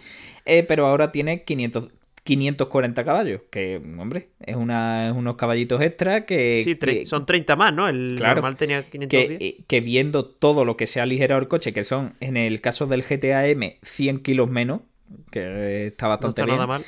[0.44, 1.88] eh, pero ahora tiene 500,
[2.24, 6.60] 540 caballos, que, hombre, es, una, es unos caballitos extra que...
[6.64, 7.88] Sí, que- son 30 más, ¿no?
[7.88, 8.36] El Claro.
[8.36, 9.38] normal tenía 510.
[9.38, 12.36] que, eh, que viendo todo lo que se ha aligerado el coche, que son en
[12.36, 14.80] el caso del GTA M 100 kilos menos,
[15.30, 16.56] que eh, está no bastante está bien.
[16.56, 16.84] nada mal.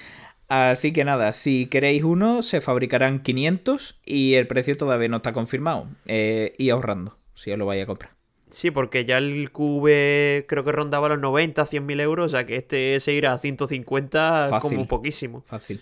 [0.47, 5.33] Así que nada, si queréis uno, se fabricarán 500 y el precio todavía no está
[5.33, 5.89] confirmado.
[6.07, 8.14] Eh, y ahorrando, si os lo vais a comprar.
[8.55, 12.47] Sí, porque ya el QV creo que rondaba los 90, 100 mil euros, o sea
[12.47, 14.61] que este se irá a 150 Fácil.
[14.71, 15.43] como poquísimo.
[15.49, 15.81] Fácil.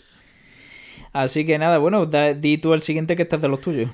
[1.13, 3.91] Así que nada, bueno, da- di tú el siguiente que estás de los tuyos.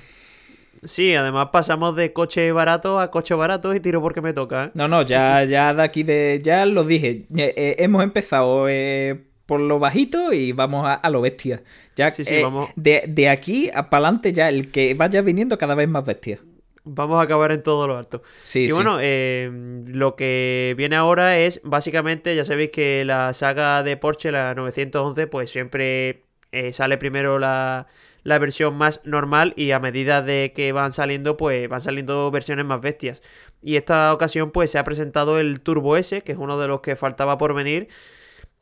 [0.83, 4.65] Sí, además pasamos de coche barato a coche barato y tiro porque me toca.
[4.65, 4.71] ¿eh?
[4.75, 6.39] No, no, ya, ya de aquí de.
[6.41, 7.25] Ya lo dije.
[7.35, 11.63] eh, eh, hemos empezado eh, por lo bajito y vamos a, a lo bestia.
[11.97, 12.69] Ya Sí, sí, eh, vamos.
[12.77, 16.39] de, de aquí para adelante, ya el que vaya viniendo cada vez más bestia.
[16.83, 18.21] Vamos a acabar en todo lo alto.
[18.43, 18.73] Sí, y sí.
[18.73, 19.51] bueno, eh,
[19.87, 25.27] lo que viene ahora es básicamente, ya sabéis que la saga de Porsche, la 911,
[25.27, 27.87] pues siempre eh, sale primero la,
[28.23, 32.65] la versión más normal y a medida de que van saliendo, pues van saliendo versiones
[32.65, 33.21] más bestias.
[33.61, 36.81] Y esta ocasión, pues se ha presentado el Turbo S, que es uno de los
[36.81, 37.87] que faltaba por venir.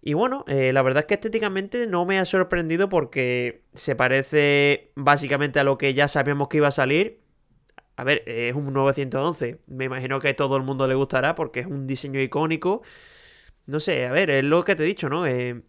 [0.01, 4.91] Y bueno, eh, la verdad es que estéticamente no me ha sorprendido porque se parece
[4.95, 7.19] básicamente a lo que ya sabíamos que iba a salir.
[7.97, 9.57] A ver, es un 911.
[9.67, 12.83] Me imagino que a todo el mundo le gustará porque es un diseño icónico.
[13.65, 15.25] No sé, a ver, es lo que te he dicho, ¿no?
[15.25, 15.61] Eh,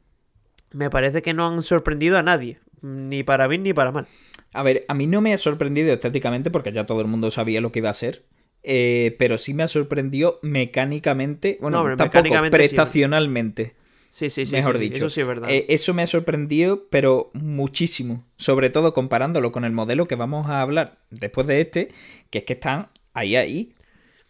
[0.73, 2.61] me parece que no han sorprendido a nadie.
[2.83, 4.07] Ni para bien ni para mal.
[4.53, 7.63] A ver, a mí no me ha sorprendido estéticamente porque ya todo el mundo sabía
[7.63, 8.25] lo que iba a ser.
[8.63, 11.57] Eh, pero sí me ha sorprendido mecánicamente.
[11.61, 13.65] Bueno, No, hombre, tampoco, mecánicamente prestacionalmente.
[13.65, 13.73] Sí,
[14.11, 14.45] sí, sí.
[14.53, 15.07] mejor sí, sí, dicho.
[15.07, 15.51] Eso sí es verdad.
[15.51, 18.25] Eh, eso me ha sorprendido, pero muchísimo.
[18.37, 21.89] Sobre todo comparándolo con el modelo que vamos a hablar después de este,
[22.31, 23.73] que es que están ahí, ahí.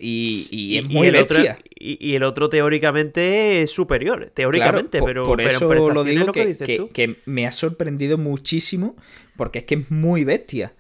[0.01, 1.59] Y, y es muy el otro, bestia.
[1.75, 4.31] y, y el otro teóricamente es superior.
[4.33, 6.89] Teóricamente, Claro, pero, por pero eso lo digo lo que, que, dices que- tú.
[6.89, 8.95] que me ha sorprendido muchísimo
[9.37, 10.73] porque es que es muy bestia.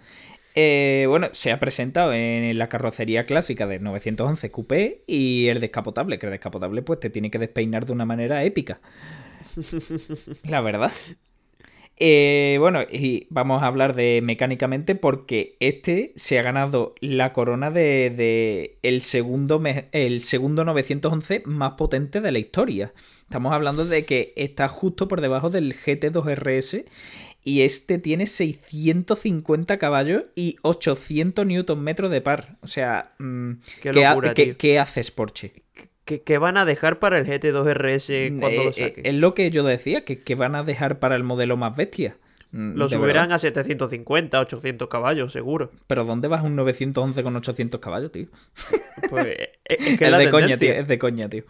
[0.60, 6.18] Eh, bueno, se ha presentado en la carrocería clásica del 911 Coupé y el descapotable,
[6.18, 8.80] que el descapotable pues te tiene que despeinar de una manera épica.
[10.42, 10.90] La verdad.
[12.00, 17.70] Eh, bueno, y vamos a hablar de mecánicamente porque este se ha ganado la corona
[17.70, 22.92] de, de el, segundo el segundo 911 más potente de la historia.
[23.22, 26.84] Estamos hablando de que está justo por debajo del GT2 RS
[27.44, 32.56] y este tiene 650 caballos y 800 Nm de par.
[32.62, 34.56] O sea, mm, Qué ¿qué, ha- locura, qué- tío.
[34.58, 35.52] qué haces, Porsche?
[36.04, 39.04] ¿Qué, van a dejar para el GT2 RS cuando Eh, lo eh, saquen?
[39.06, 42.16] es lo que yo decía, que, que van a dejar para el modelo más bestia.
[42.50, 45.70] Mm, lo subirán a 750, 800 caballos, seguro.
[45.86, 48.28] Pero ¿dónde vas un 911 con 800 caballos, tío?
[49.10, 49.26] Pues,
[49.66, 50.72] es, es que Es es la de coña, tío.
[50.72, 51.44] Es de coña, tío.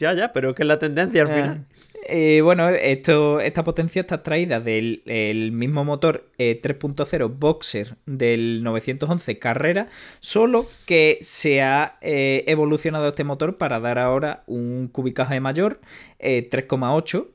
[0.00, 1.66] Ya, ya, pero es que es la tendencia al final.
[2.04, 8.64] Eh, bueno, esto, esta potencia está extraída del el mismo motor eh, 3.0 Boxer del
[8.64, 9.88] 911 Carrera,
[10.18, 15.80] solo que se ha eh, evolucionado este motor para dar ahora un cubicaje mayor,
[16.18, 17.28] eh, 3,8.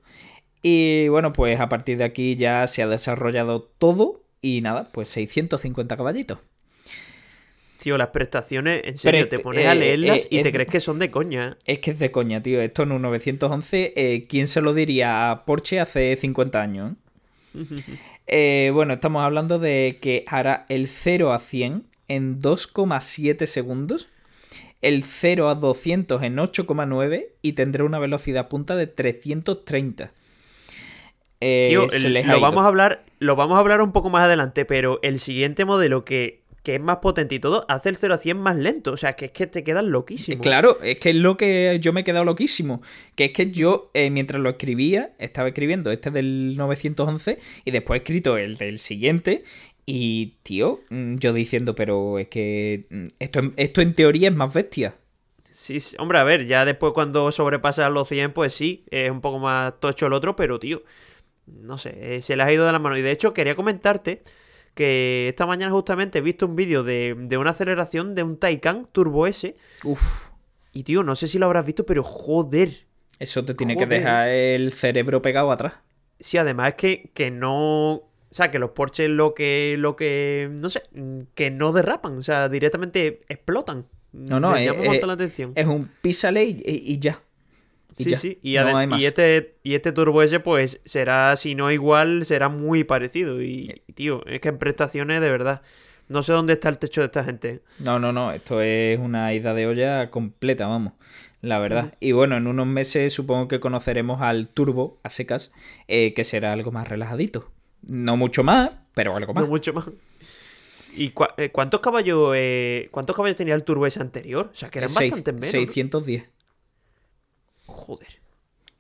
[0.62, 5.08] Y bueno, pues a partir de aquí ya se ha desarrollado todo y nada, pues
[5.10, 6.40] 650 caballitos.
[7.88, 10.54] Tío, las prestaciones, en serio, Pero, te eh, pones a leerlas eh, y te es-
[10.54, 11.56] crees que son de coña.
[11.66, 11.74] ¿eh?
[11.76, 12.60] Es que es de coña, tío.
[12.60, 16.96] Esto en un 911, eh, ¿quién se lo diría a Porsche hace 50 años?
[17.56, 17.64] eh?
[18.30, 24.10] Eh, bueno, estamos hablando de que hará el 0 a 100 en 2,7 segundos,
[24.82, 30.12] el 0 a 200 en 8,9 y tendrá una velocidad punta de 330.
[31.40, 34.66] Eh, Tío, el- lo vamos a hablar, lo vamos a hablar un poco más adelante,
[34.66, 38.18] pero el siguiente modelo que, que es más potente y todo, hace el 0 a
[38.18, 38.92] 100 más lento.
[38.92, 40.42] O sea, que es que te quedas loquísimo.
[40.42, 42.82] Claro, es que es lo que yo me he quedado loquísimo.
[43.16, 48.00] Que es que yo, eh, mientras lo escribía, estaba escribiendo este del 911 y después
[48.00, 49.46] he escrito el del siguiente.
[49.86, 54.36] Y, tío, mm, yo diciendo, pero es que mm, esto, en- esto en teoría es
[54.36, 54.96] más bestia.
[55.50, 59.22] Sí, sí, hombre, a ver, ya después cuando sobrepasa los 100, pues sí, es un
[59.22, 60.84] poco más tocho el otro, pero tío,
[61.46, 62.98] no sé, eh, se les ha ido de la mano.
[62.98, 64.22] Y de hecho, quería comentarte
[64.78, 68.88] que esta mañana justamente he visto un vídeo de, de una aceleración de un Taycan
[68.94, 69.56] Turbo S.
[69.84, 70.30] Uf,
[70.72, 72.86] Y tío, no sé si lo habrás visto, pero joder.
[73.20, 75.74] eso te tiene que dejar el cerebro pegado atrás.
[76.20, 77.94] Sí, además es que, que no.
[78.30, 79.76] O sea, que los Porsche lo que.
[79.78, 80.50] lo que.
[80.52, 80.84] no sé.
[81.36, 82.18] que no derrapan.
[82.18, 83.88] O sea, directamente explotan.
[84.14, 85.52] No, no, eh, montón la atención.
[85.56, 87.22] Es un písale y, y- y ya.
[87.98, 88.18] Y Sí, ya.
[88.18, 88.40] sí.
[88.44, 92.84] Y, No y este, y este Turbo S, pues, será, si no igual, será muy
[92.84, 93.42] parecido.
[93.42, 95.62] Y, y, tío, es que en prestaciones, de verdad.
[96.10, 97.62] No sé dónde está el techo de esta gente.
[97.80, 100.94] No, no, no, esto es una ida de olla completa, vamos,
[101.42, 101.96] la verdad.
[102.00, 105.52] Y bueno, en unos meses supongo que conoceremos al Turbo, a secas,
[105.90, 107.52] eh, que será algo más relajadito.
[107.82, 109.44] No mucho más, pero algo más.
[109.44, 109.90] No mucho más.
[110.96, 114.50] ¿Y cua- eh, cuántos caballos eh, cuántos caballos tenía el Turbo S anterior?
[114.52, 115.54] O sea, que eran Seis- bastantes menos.
[115.54, 115.60] ¿no?
[115.74, 116.24] 610,
[117.78, 118.20] Joder.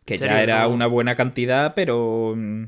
[0.05, 0.69] que ¿En ya era No.
[0.69, 2.63] una buena cantidad, pero mm,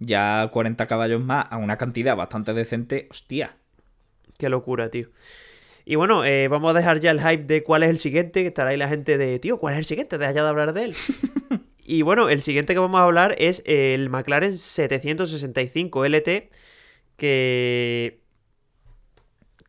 [0.00, 3.56] ya 40 caballos más a una cantidad bastante decente, hostia.
[4.38, 5.08] Qué locura, tío.
[5.84, 8.48] Y bueno, eh, vamos a dejar ya el hype de cuál es el siguiente, que
[8.48, 10.18] estará ahí la gente de, tío, ¿cuál es el siguiente?
[10.18, 10.94] Deja ya de hablar de él.
[11.84, 16.28] y bueno, el siguiente que vamos a hablar es el McLaren 765 LT,
[17.16, 18.20] que...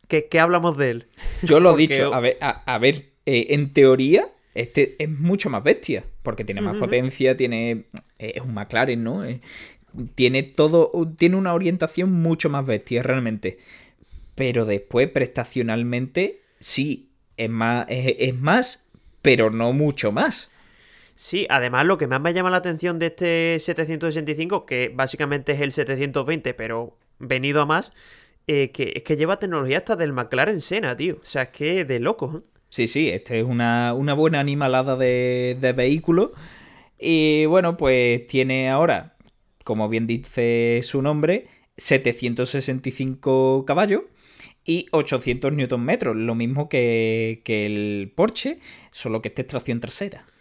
[0.08, 1.08] ¿Qué, qué hablamos de él?
[1.44, 4.28] Yo lo he Porque- dicho, a ver, a, a ver eh, en teoría,
[4.62, 7.86] este es mucho más bestia, porque tiene más potencia, tiene.
[8.20, 9.24] eh, es un McLaren, ¿no?
[9.24, 9.42] Eh,
[10.16, 10.92] tiene todo.
[11.18, 13.58] Tiene una orientación mucho más bestia, realmente.
[14.36, 18.88] Pero después, prestacionalmente, sí, es más, es, es más,
[19.22, 20.50] pero no mucho más.
[21.16, 25.62] Sí, además lo que más me llama la atención de este 765, que básicamente es
[25.62, 27.92] el 720, pero venido a más,
[28.48, 31.18] eh, que es que lleva tecnología hasta del McLaren Senna, tío.
[31.22, 32.59] O sea, es que de locos, ¿eh?
[32.70, 36.32] Sí, sí, este es una, una buena animalada de, de vehículo.
[37.00, 39.16] Y bueno, pues tiene ahora,
[39.64, 41.48] como bien dice su nombre,
[41.78, 44.04] 765 caballos
[44.66, 48.60] y 800 Nm, lo mismo que, que el Porsche,
[48.92, 50.26] solo que esta es tracción trasera.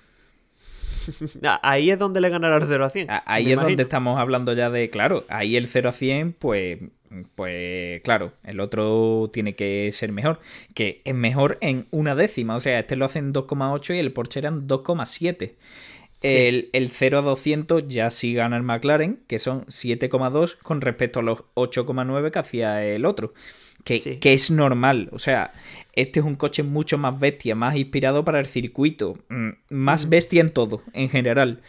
[1.42, 3.10] Ah, Ahí es donde le ganará el 0 a 100.
[3.10, 6.78] A- Ahí es donde estamos hablando ya de, claro, ahí el 0 a 100, pues,
[7.34, 10.40] pues claro, el otro tiene que ser mejor,
[10.74, 14.40] que es mejor en una décima, o sea, este lo hacen 2,8 y el Porsche
[14.40, 15.52] eran 2,7.
[16.20, 21.20] El, el 0 a 200 ya sí gana el McLaren, que son 7,2 con respecto
[21.20, 23.34] a los 8,9 que hacía el otro.
[23.84, 24.16] Que, Sí.
[24.16, 25.52] que es normal, o sea,
[25.94, 30.40] este es un coche mucho más bestia, más inspirado para el circuito, mm, más bestia
[30.40, 31.60] en todo, en general.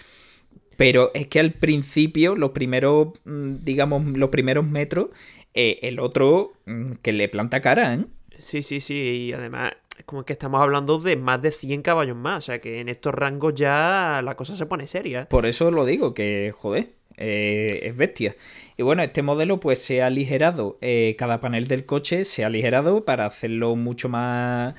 [0.79, 5.09] Pero es que al principio, los primeros, mm, digamos, los primeros metros,
[5.53, 8.05] eh, el otro mm, que le planta cara, ¿eh?
[8.37, 8.95] Sí, sí, sí.
[8.95, 9.73] Y además,
[10.05, 12.37] como que estamos hablando de más de 100 caballos más.
[12.37, 15.27] O sea que en estos rangos ya la cosa se pone seria.
[15.27, 18.37] Por eso lo digo, que joder, eh, es bestia.
[18.77, 22.47] Y bueno, este modelo pues se ha aligerado, eh, cada panel del coche se ha
[22.47, 24.75] aligerado para hacerlo mucho más...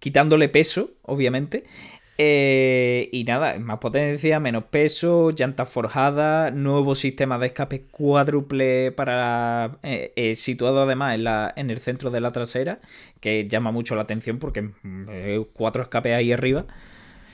[0.00, 1.64] quitándole peso, obviamente.
[2.16, 9.78] Eh, y nada, más potencia, menos peso, llantas forjadas, nuevo sistema de escape cuádruple para
[9.82, 12.80] eh, eh, situado además en, la, en el centro de la trasera,
[13.20, 16.66] que llama mucho la atención porque mm, cuatro escapes ahí arriba.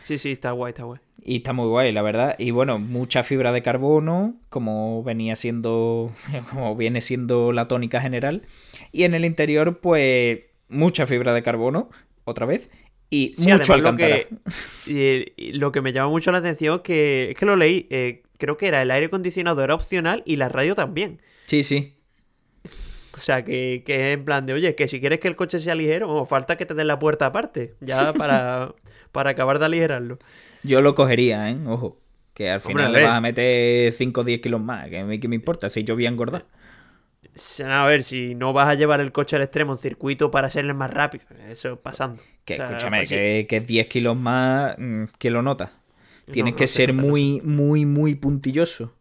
[0.02, 1.00] Sí, sí, está guay, está guay.
[1.22, 2.34] Y está muy guay, la verdad.
[2.38, 6.12] Y bueno, mucha fibra de carbono, como venía siendo,
[6.50, 8.42] como viene siendo la tónica general.
[8.92, 11.90] Y en el interior, pues, mucha fibra de carbono,
[12.24, 12.70] otra vez.
[13.10, 14.28] Y Sí, mucho además, lo que,
[15.54, 17.86] lo que me llama mucho la atención es que, es que lo leí.
[17.90, 21.20] eh, creo que era el aire acondicionado era opcional y la radio también.
[21.46, 21.96] Sí, sí.
[23.12, 25.74] O sea, que, que en plan de, oye, que si quieres que el coche sea
[25.74, 27.76] ligero, oh, falta que te den la puerta aparte.
[27.80, 28.74] Ya para,
[29.12, 30.18] para acabar de aligerarlo.
[30.62, 31.58] Yo lo cogería, ¿eh?
[31.66, 32.00] Ojo.
[32.34, 34.88] Que al final le vas a meter 5 o 10 kilos más.
[34.88, 36.46] Que que me importa, si yo voy a engordar.
[37.66, 40.74] A ver, si no vas a llevar el coche al extremo en circuito para el
[40.74, 42.22] más rápido, eso pasando.
[42.44, 45.70] Que O sea, escúchame, pues que, que 10 kilos más, mm, que lo notas.
[46.30, 48.94] Tienes No, que no ser muy, muy, muy puntilloso.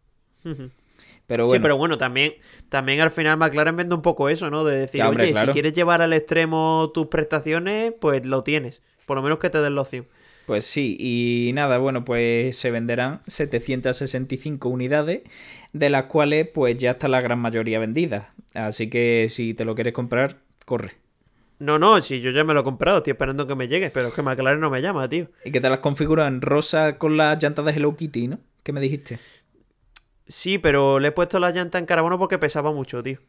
[1.26, 1.54] Pero bueno.
[1.58, 2.34] Sí, pero bueno, también,
[2.68, 4.64] también al final McLaren vende un poco eso, ¿no?
[4.64, 5.52] De decir, Ya, hombre, oye, claro.
[5.52, 8.82] si quieres llevar al extremo tus prestaciones, pues lo tienes.
[9.06, 10.08] Por lo menos que te den la opción.
[10.50, 15.20] Pues sí, y nada, bueno, pues se venderán 765 unidades,
[15.72, 18.34] de las cuales pues ya está la gran mayoría vendida.
[18.54, 20.96] Así que si te lo quieres comprar, corre.
[21.60, 24.08] No, no, si yo ya me lo he comprado, estoy esperando que me llegue, pero
[24.08, 25.28] es que McLaren no me llama, tío.
[25.44, 28.40] Y que te las configuras en rosa con las llantas de Hello Kitty, ¿no?
[28.64, 29.20] ¿Qué me dijiste?
[30.26, 33.20] Sí, pero le he puesto la llanta en carbono porque pesaba mucho, tío.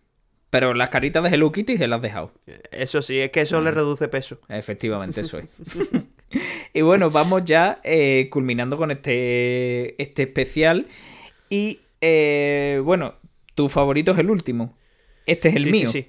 [0.50, 2.34] Pero las caritas de Hello Kitty se las has dejado.
[2.72, 4.40] Eso sí, es que eso le reduce peso.
[4.50, 5.46] Efectivamente, eso es.
[6.74, 10.88] y bueno, vamos ya eh, culminando con este, este especial.
[11.50, 13.16] Y eh, bueno,
[13.56, 14.78] tu favorito es el último.
[15.26, 15.90] Este es el sí, mío.
[15.90, 16.08] sí,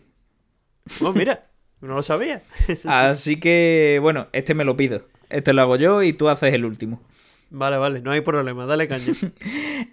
[0.89, 1.05] sí.
[1.05, 1.49] Oh, mira,
[1.81, 2.43] no lo sabía.
[2.85, 5.07] Así que, bueno, este me lo pido.
[5.31, 7.03] Este lo hago yo y tú haces el último.
[7.55, 9.13] Vale, vale, no hay problema, dale caña.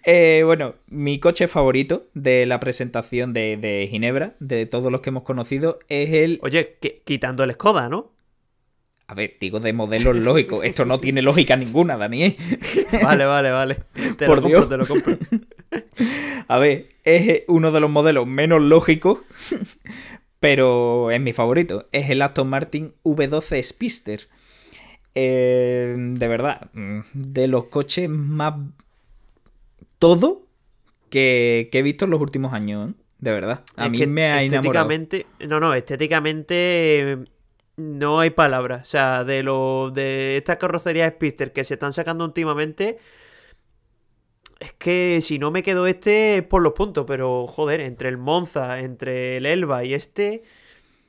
[0.05, 5.09] Eh, bueno, mi coche favorito de la presentación de, de Ginebra, de todos los que
[5.09, 6.39] hemos conocido, es el...
[6.41, 8.11] Oye, que- quitando el Skoda, ¿no?
[9.09, 10.63] A ver, digo de modelos lógicos.
[10.63, 12.23] Esto no tiene lógica ninguna, Dani.
[12.23, 12.37] ¿eh?
[13.03, 13.75] Vale, vale, vale.
[14.17, 14.69] Te Por lo compro, Dios.
[14.69, 15.17] te lo compro.
[16.47, 19.19] A ver, es uno de los modelos menos lógicos,
[20.39, 21.87] pero es mi favorito.
[21.91, 24.27] Es el Aston Martin V12 Spister.
[25.15, 28.53] Eh, de verdad, mm, de los coches más...
[29.97, 30.43] Todo
[31.09, 32.93] que, que he visto en los últimos años, ¿eh?
[33.19, 33.61] de verdad.
[33.75, 34.91] A Es mí me ha enamorado.
[34.91, 37.17] estéticamente, no, no, estéticamente
[37.79, 38.87] no hay palabras.
[38.87, 42.97] O sea, de lo de estas carrocerías Spister que se están sacando últimamente,
[44.59, 48.17] es que si no me quedo este es por los puntos, pero joder, entre el
[48.17, 50.43] Monza, entre el Elba y este,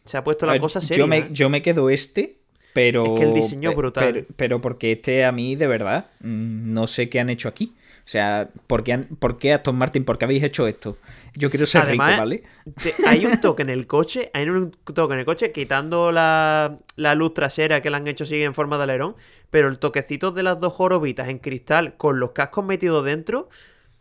[0.05, 0.99] se ha puesto la ver, cosa seria.
[0.99, 1.29] yo, me, ¿eh?
[1.31, 2.39] yo me quedo este,
[2.73, 3.05] pero...
[3.05, 4.13] Es que el diseño es brutal.
[4.13, 7.75] Pero, pero porque este a mí, de verdad, mm, no sé qué han hecho aquí.
[8.11, 10.05] O sea, ¿por qué, por qué Aston Martin?
[10.05, 10.99] ¿Por qué habéis hecho esto?
[11.37, 12.43] Yo quiero ser Además, rico, ¿vale?
[12.83, 16.81] Te- hay un toque en el coche, hay un toque en el coche, quitando la,
[16.97, 19.15] la luz trasera que le han hecho sigue en forma de alerón,
[19.51, 23.49] pero el toquecito de las dos jorobitas en cristal con los cascos metidos dentro,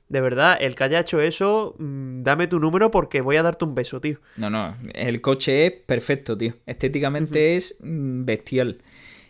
[0.07, 3.63] de verdad, el que haya hecho eso, mm, dame tu número porque voy a darte
[3.65, 4.17] un beso, tío.
[4.37, 6.55] No, no, el coche es perfecto, tío.
[6.65, 8.79] Estéticamente es mm, bestial.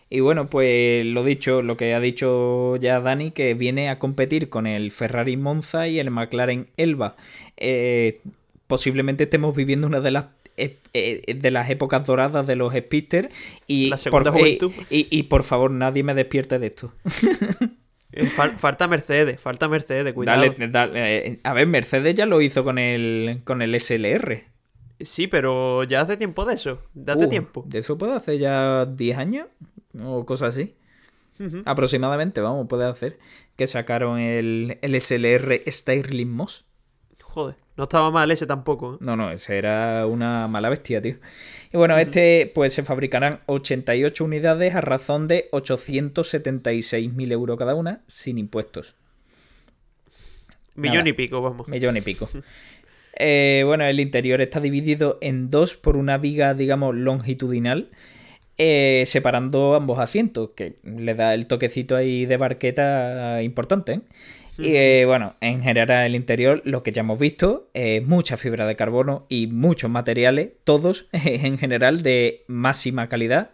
[0.10, 4.50] Y bueno, pues lo dicho, lo que ha dicho ya Dani, que viene a competir
[4.50, 7.16] con el Ferrari Monza y el McLaren Elba.
[7.58, 8.22] Eh,
[8.68, 10.26] posiblemente estemos viviendo una de las
[10.58, 13.30] eh, de las épocas doradas de los Spister
[13.68, 14.24] y por,
[14.90, 16.92] y, y por favor nadie me despierte de esto.
[18.12, 20.42] Eh, fal- falta Mercedes, falta Mercedes, cuidado.
[20.42, 24.44] Dale, dale, a ver, Mercedes ya lo hizo con el, con el SLR.
[25.00, 26.82] Sí, pero ya hace tiempo de eso.
[26.94, 27.64] Date Uh, tiempo.
[27.68, 29.48] De eso puede hacer ya 10 años
[30.04, 30.76] o cosas así.
[31.66, 33.18] Aproximadamente, vamos, puede hacer.
[33.56, 36.66] Que sacaron el, el SLR Styling Moss.
[37.24, 38.96] Joder, no estaba mal ese tampoco.
[38.96, 38.98] ¿eh?
[39.00, 41.16] No, no, ese era una mala bestia, tío.
[41.72, 48.02] Y bueno, este, pues se fabricarán 88 unidades a razón de 876.000 euros cada una,
[48.08, 48.96] sin impuestos.
[50.76, 51.10] Millón Nada.
[51.10, 51.68] y pico, vamos.
[51.68, 52.30] Millón y pico.
[53.22, 57.90] Eh, bueno, el interior está dividido en dos por una viga, digamos, longitudinal,
[58.60, 63.94] eh, separando ambos asientos, que le da el toquecito ahí de barqueta importante.
[63.94, 64.02] ¿eh?
[64.60, 68.68] Y eh, bueno, en general el interior, lo que ya hemos visto, es mucha fibra
[68.68, 73.52] de carbono y muchos materiales, todos en general de máxima calidad.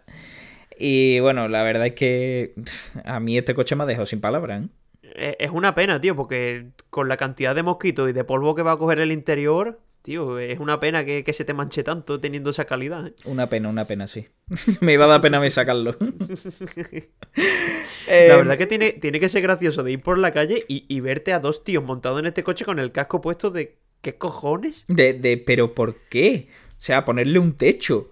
[0.78, 4.20] Y bueno, la verdad es que pff, a mí este coche me ha dejado sin
[4.20, 4.64] palabras.
[4.64, 4.68] ¿eh?
[5.14, 8.62] Eh, Es una pena, tío, porque con la cantidad de mosquitos y de polvo que
[8.62, 12.18] va a coger el interior, tío, es una pena que, que se te manche tanto
[12.20, 13.08] teniendo esa calidad.
[13.08, 13.14] ¿eh?
[13.24, 14.26] Una pena, una pena, sí.
[14.80, 15.96] Me iba a dar pena mí sacarlo.
[16.00, 16.06] La
[18.08, 21.00] Eh, verdad que tiene, tiene que ser gracioso de ir por la calle y, y
[21.00, 23.78] verte a dos tíos montados en este coche con el casco puesto de...
[24.00, 24.84] ¿Qué cojones?
[24.86, 26.48] De, de, pero ¿por qué?
[26.70, 28.10] O sea, ponerle un techo.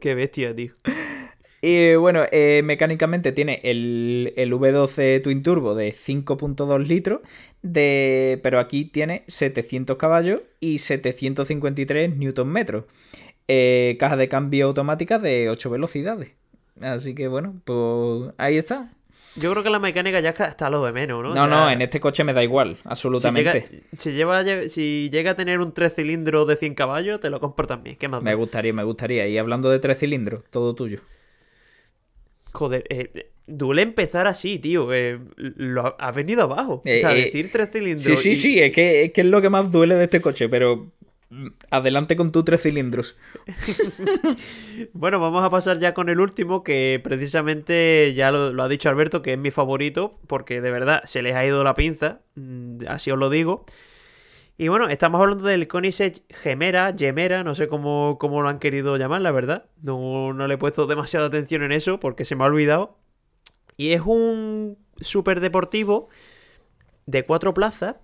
[0.00, 0.74] Qué bestia, tío.
[1.60, 7.20] Y bueno, eh, mecánicamente tiene el, el V12 Twin Turbo de 5.2 litros,
[7.62, 12.84] de, pero aquí tiene 700 caballos y 753 Nm.
[13.48, 16.30] Eh, caja de cambio automática de 8 velocidades.
[16.80, 18.92] Así que bueno, pues ahí está.
[19.36, 21.34] Yo creo que la mecánica ya está lo de menos, ¿no?
[21.34, 23.52] No, O no, en este coche me da igual, si absolutamente.
[23.52, 27.38] llega, si, lleva, si llega a tener un tres cilindros de 100 caballos, te lo
[27.40, 27.96] compro también.
[27.96, 28.22] ¿Qué más?
[28.22, 29.28] Me gustaría, me gustaría.
[29.28, 31.00] Y hablando de tres cilindros, todo tuyo.
[32.52, 34.92] Joder, eh, duele empezar así, tío.
[34.92, 36.82] eh, lo ha, venido abajo.
[36.84, 38.04] O sea, eh, decir tres cilindros.
[38.04, 40.20] Sí, sí, y- sí, es que, es que es lo que más duele de este
[40.20, 40.92] coche, pero
[41.30, 43.16] mm, adelante con tus tres cilindros.
[44.92, 48.88] Bueno, vamos a pasar ya con el último, que precisamente ya lo, lo ha dicho
[48.88, 52.86] Alberto, que es mi favorito, porque de verdad se les ha ido la pinza, mm,
[52.86, 53.64] así os lo digo.
[54.60, 58.96] Y bueno, estamos hablando del Koenigsegg Gemera, Gemera, no sé cómo, cómo lo han querido
[58.96, 59.66] llamar, la verdad.
[59.82, 62.98] No, no le he puesto demasiada atención en eso porque se me ha olvidado.
[63.76, 66.08] Y es un super deportivo
[67.06, 67.96] de cuatro plazas,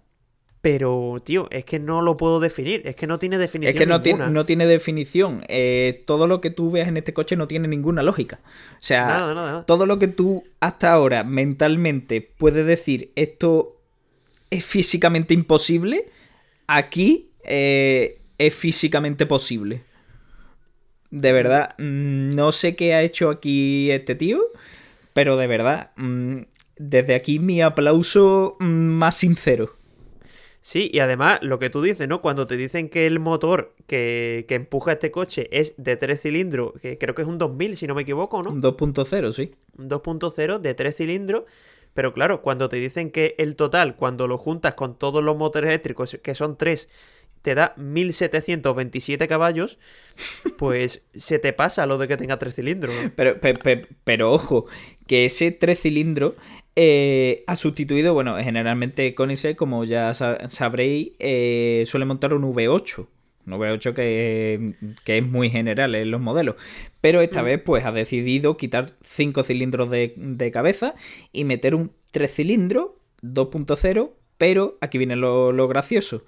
[0.61, 3.87] pero, tío, es que no lo puedo definir, es que no tiene definición Es que
[3.87, 5.43] no, tiene, no tiene definición.
[5.49, 8.39] Eh, todo lo que tú veas en este coche no tiene ninguna lógica.
[8.45, 9.67] O sea, Nada, nada, nada.
[9.67, 13.77] todo lo que tú hasta ahora mentalmente puedes decir esto
[14.51, 16.07] es físicamente imposible,
[16.67, 19.83] aquí eh, es físicamente posible.
[21.11, 24.43] De verdad, mm, no sé qué ha hecho aquí este tío,
[25.13, 26.39] pero de verdad, mm,
[26.77, 29.71] desde aquí mi aplauso mm, más sincero.
[30.61, 32.23] Sí, y además lo que tú dices, ¿no?
[32.23, 36.73] Cuando te dicen que el motor que, que empuja este coche es de 3 cilindros,
[36.81, 38.51] que creo que es un 2000, si no me equivoco, ¿no?
[38.51, 39.53] Un 2.0, sí.
[39.77, 41.45] Un 2.0 de 3 cilindros.
[41.95, 45.69] Pero claro, cuando te dicen que el total, cuando lo juntas con todos los motores
[45.69, 46.89] eléctricos, que son 3,
[47.43, 49.79] te da 1727 caballos,
[50.57, 53.13] pues se te pasa lo de que tenga 3 cilindros, ¿no?
[53.15, 54.67] Pero, pe- pe- pero ojo,
[55.07, 56.35] que ese tres cilindros
[56.77, 63.07] eh, ha sustituido, bueno, generalmente Koenigsegg, como ya sa- sabréis, eh, suele montar un V8.
[63.47, 64.75] Un V8 que,
[65.05, 66.57] que es muy general en los modelos.
[67.01, 70.95] Pero esta vez, pues, ha decidido quitar cinco cilindros de, de cabeza
[71.33, 72.91] y meter un tres cilindros
[73.23, 74.13] 2.0.
[74.39, 76.25] Pero aquí viene lo, lo gracioso.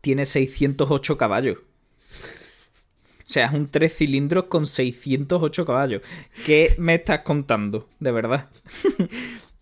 [0.00, 1.58] Tiene 608 caballos.
[1.58, 6.02] O sea, es un tres cilindros con 608 caballos.
[6.44, 7.88] ¿Qué me estás contando?
[8.00, 8.50] De verdad.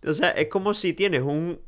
[0.05, 1.61] O sea, es como si tienes un,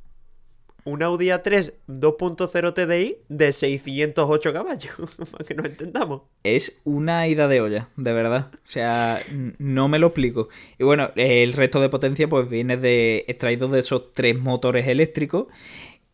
[0.85, 4.95] un Audi A3 2.0 TDI de 608 caballos,
[5.31, 6.23] para que nos entendamos.
[6.43, 8.51] Es una ida de olla, de verdad.
[8.53, 9.21] O sea,
[9.59, 10.49] no me lo explico.
[10.79, 15.47] Y bueno, el resto de potencia pues viene de extraído de esos tres motores eléctricos.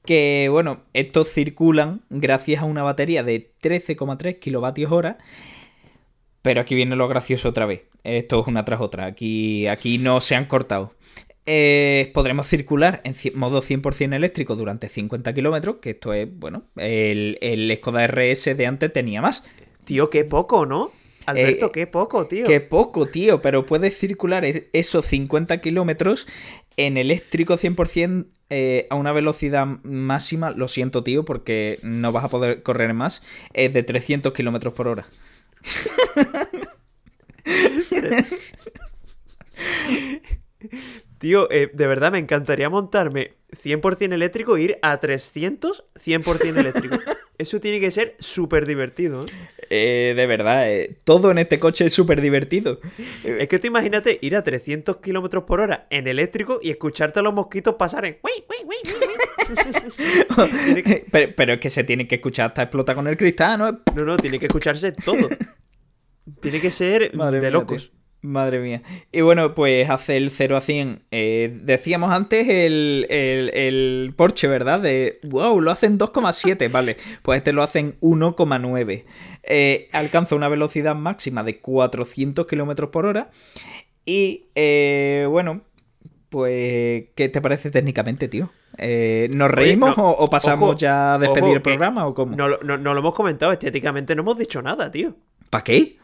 [0.05, 5.18] Que bueno, estos circulan gracias a una batería de 13,3 kilovatios hora.
[6.43, 7.83] Pero aquí viene lo gracioso otra vez.
[8.03, 9.05] Esto es una tras otra.
[9.05, 10.95] Aquí, aquí no se han cortado.
[11.47, 17.38] Eh, podremos circular en modo 100% eléctrico durante 50 kilómetros, que esto es, bueno, el,
[17.41, 19.45] el Skoda RS de antes tenía más.
[19.84, 20.93] Tío, qué poco, ¿no?
[21.26, 22.47] Alberto, Eh, qué poco, tío.
[22.47, 26.26] Qué poco, tío, pero puedes circular e- esos 50 kilómetros
[26.76, 32.28] en eléctrico 100% eh, a una velocidad máxima, lo siento, tío, porque no vas a
[32.28, 33.22] poder correr más,
[33.53, 35.07] es de 300 kilómetros por hora.
[41.21, 46.99] Tío, eh, de verdad me encantaría montarme 100% eléctrico e ir a 300 100% eléctrico.
[47.37, 49.27] Eso tiene que ser súper divertido.
[49.27, 49.29] ¿eh?
[49.68, 52.81] Eh, de verdad, eh, todo en este coche es súper divertido.
[53.23, 57.23] Es que tú imagínate ir a 300 kilómetros por hora en eléctrico y escucharte a
[57.23, 58.18] los mosquitos pasar en...
[60.85, 63.81] Que- pero, pero es que se tiene que escuchar hasta explotar con el cristal, ¿no?
[63.95, 65.29] No, no, tiene que escucharse todo.
[66.41, 67.91] Tiene que ser Madre de mía, locos.
[67.91, 67.99] tío.
[68.23, 68.83] Madre mía.
[69.12, 71.05] Y bueno, pues hace el 0 a 100.
[71.11, 74.81] eh, decíamos antes el, el, el Porsche, ¿verdad?
[74.81, 76.71] De, wow, lo hacen 2,7.
[76.71, 79.05] Vale, pues este lo hacen 1,9.
[79.43, 83.31] Eh, alcanza una velocidad máxima de 400 kilómetros por hora.
[84.05, 85.62] Y eh, bueno,
[86.29, 88.51] pues, ¿qué te parece técnicamente, tío?
[88.79, 92.07] Eh, ¿Nos Oye, reímos no, o, o pasamos ojo, ya a despedir ojo, el programa
[92.07, 92.37] o cómo?
[92.37, 95.16] No, lo- no, no lo hemos comentado, estéticamente no hemos dicho nada, tío.
[95.51, 95.97] ¿Para qué?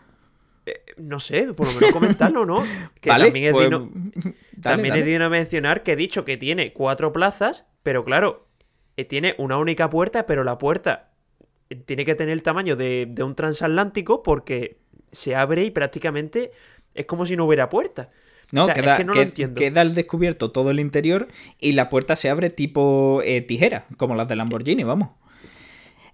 [0.67, 2.63] Eh, No sé, por lo menos comentarlo, ¿no?
[3.01, 5.01] Que Vale, también, es, pues, dale, también dale.
[5.01, 8.47] es digno mencionar que he dicho que tiene cuatro plazas, pero claro,
[8.97, 11.11] eh, tiene una única puerta, pero la puerta
[11.71, 14.79] eh, tiene que tener el tamaño de, de un transatlántico porque
[15.13, 16.51] se abre y prácticamente
[16.95, 18.11] es como si no hubiera puerta.
[18.53, 19.59] No, O sea, queda, es que no que- lo entiendo.
[19.61, 21.29] queda al descubierto todo el interior
[21.61, 25.11] y la puerta se abre tipo eh, tijera, como las de Lamborghini, vamos.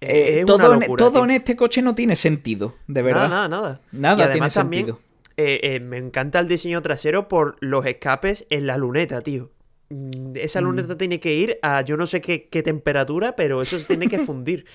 [0.07, 3.29] Eh, es todo en- todo este coche no tiene sentido, de verdad.
[3.29, 4.31] Nada, nada, nada.
[4.31, 4.99] Tiene también, sentido.
[5.37, 9.51] eh, eh, me encanta el diseño trasero por los escapes en la luneta, tío.
[9.89, 13.77] Mm, Esa luneta tiene que ir a yo no sé qué, qué temperatura, pero eso
[13.77, 14.65] se tiene que fundir.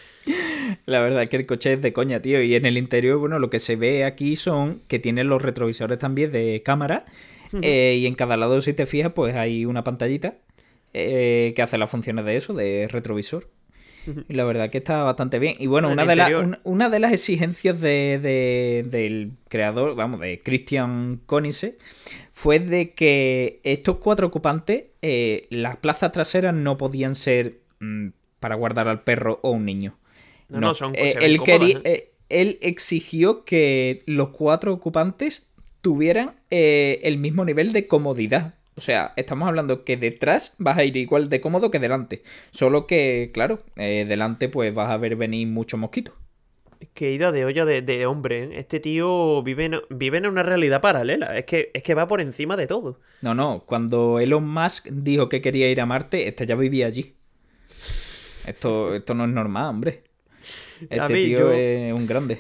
[0.87, 2.43] La verdad es que el coche es de coña, tío.
[2.43, 5.99] Y en el interior, bueno, lo que se ve aquí son que tiene los retrovisores
[5.99, 7.05] también de cámara.
[7.63, 10.35] eh, y en cada lado, si te fijas, pues hay una pantallita
[10.95, 13.49] eh, que hace las funciones de eso, de retrovisor.
[14.29, 15.55] Y la verdad que está bastante bien.
[15.59, 16.45] Y bueno, una, de la- interior.
[16.45, 21.79] una, una de las exigencias de, de- del creador, vamos, de Christian Konise,
[22.33, 28.09] fue de que estos cuatro ocupantes, eh, las plazas traseras no podían ser mm,
[28.41, 29.99] para guardar al perro o un niño.
[30.49, 35.47] No, no, son- eh, él, quería- cómodas, eh, él exigió que los cuatro ocupantes
[35.81, 38.55] tuvieran eh, el mismo nivel de comodidad.
[38.79, 42.23] O sea, estamos hablando que detrás vas a ir igual de cómodo que delante.
[42.53, 46.15] Solo que, claro, eh, delante pues vas a ver venir muchos mosquitos.
[46.95, 48.49] Qué ida de olla de, de hombre, ¿eh?
[48.61, 51.37] Este tío vive en, vive en una realidad paralela.
[51.37, 53.01] Es que, es que va por encima de todo.
[53.21, 57.15] No, no, cuando Elon Musk dijo que quería ir a Marte, este ya vivía allí.
[58.47, 60.05] Esto, esto no es normal, hombre.
[60.89, 62.39] Este mí, tío yo- es un grande.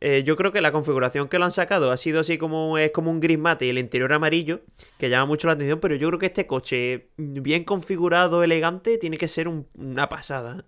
[0.00, 2.92] Eh, yo creo que la configuración que lo han sacado ha sido así como es
[2.92, 4.60] como un gris mate y el interior amarillo,
[4.96, 9.18] que llama mucho la atención, pero yo creo que este coche bien configurado, elegante, tiene
[9.18, 10.58] que ser un- una pasada.
[10.60, 10.62] ¿eh?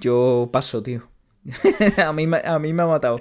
[0.00, 1.08] Yo paso, tío.
[2.04, 3.18] a, mí, me- a mí me ha matado.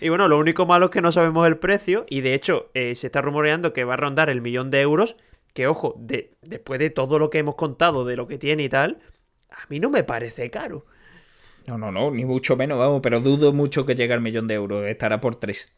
[0.00, 2.94] Y bueno, lo único malo es que no sabemos el precio y de hecho eh,
[2.94, 5.16] se está rumoreando que va a rondar el millón de euros,
[5.52, 8.68] que ojo, de, después de todo lo que hemos contado, de lo que tiene y
[8.68, 8.98] tal,
[9.50, 10.86] a mí no me parece caro.
[11.66, 14.54] No, no, no, ni mucho menos, vamos, pero dudo mucho que llegue al millón de
[14.54, 14.86] euros.
[14.86, 15.72] Estará por tres,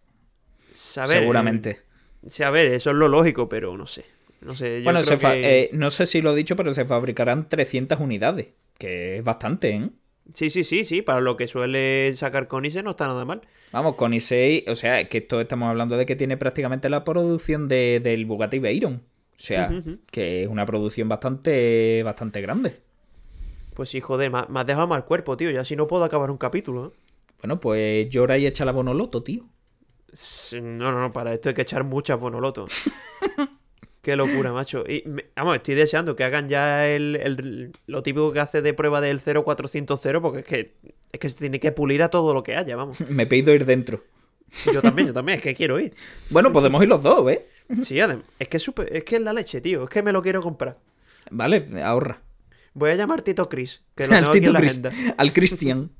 [0.70, 1.70] Saber, seguramente.
[1.70, 4.04] eh, sí, a ver, eso es lo lógico, pero no sé.
[4.40, 6.56] No sé, yo bueno, creo se fa- que- eh, no sé si lo he dicho,
[6.56, 9.90] pero se fabricarán 300 unidades, que es bastante, ¿eh?
[10.34, 13.42] Sí, sí, sí, sí, para lo que suele sacar Conise no está nada mal.
[13.72, 17.04] Vamos, con i6, o sea, es que esto estamos hablando de que tiene prácticamente la
[17.04, 18.94] producción de- del Bugatti Veyron.
[18.94, 19.68] O sea,
[20.10, 22.76] que es una producción bastante, bastante grande.
[23.74, 25.50] Pues sí, joder, me, ha- me has dejado mal cuerpo, tío.
[25.50, 26.90] Ya si no puedo acabar un capítulo, ¿eh?
[27.40, 29.44] Bueno, pues llora y echa la bonoloto, tío.
[30.60, 32.70] No, no, no, para esto hay que echar muchas bonolotos.
[34.02, 34.84] Qué locura, macho.
[34.86, 38.74] Y, me- vamos, estoy deseando que hagan ya el, el- lo típico que hace de
[38.74, 40.74] prueba del 0400 porque es que,
[41.12, 43.00] es que se tiene que pulir a todo lo que haya, vamos.
[43.10, 44.02] Me pido ir dentro.
[44.72, 45.94] Yo también, yo también, es que quiero ir.
[46.30, 47.40] Bueno, podemos ir los dos, ¿ves?
[47.80, 49.84] Sí, además, es que es, súper- es que es la leche, tío.
[49.84, 50.78] Es que me lo quiero comprar.
[51.30, 52.20] Vale, ahorra.
[52.74, 55.14] Voy a llamar Tito Chris, que lo Al tengo aquí en Tito la Chris- agenda.
[55.18, 55.90] al Christian.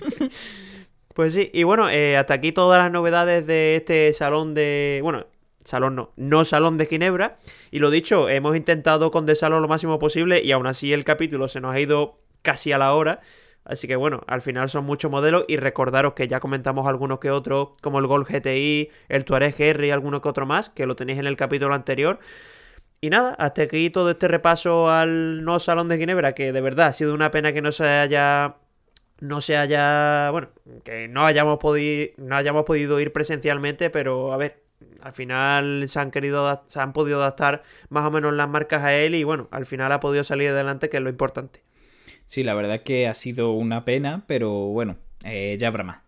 [1.14, 5.00] Pues sí, y bueno, eh, hasta aquí todas las novedades de este salón de...
[5.02, 5.26] Bueno,
[5.64, 7.38] salón no, no salón de Ginebra.
[7.70, 11.62] Y lo dicho, hemos intentado condensarlo lo máximo posible y aún así el capítulo se
[11.62, 13.20] nos ha ido casi a la hora.
[13.64, 17.30] Así que bueno, al final son muchos modelos y recordaros que ya comentamos algunos que
[17.30, 20.96] otros, como el Golf GTI, el Touareg GR y alguno que otro más, que lo
[20.96, 22.18] tenéis en el capítulo anterior.
[23.00, 26.86] Y nada, hasta aquí todo este repaso al no Salón de Ginebra, que de verdad
[26.88, 28.56] ha sido una pena que no se haya
[29.20, 30.48] no se haya, bueno,
[30.84, 34.62] que no hayamos podido no hayamos podido ir presencialmente, pero a ver,
[35.00, 38.94] al final se han querido se han podido adaptar más o menos las marcas a
[38.94, 41.62] él y bueno, al final ha podido salir adelante, que es lo importante.
[42.26, 45.98] Sí, la verdad es que ha sido una pena, pero bueno, eh, ya habrá más.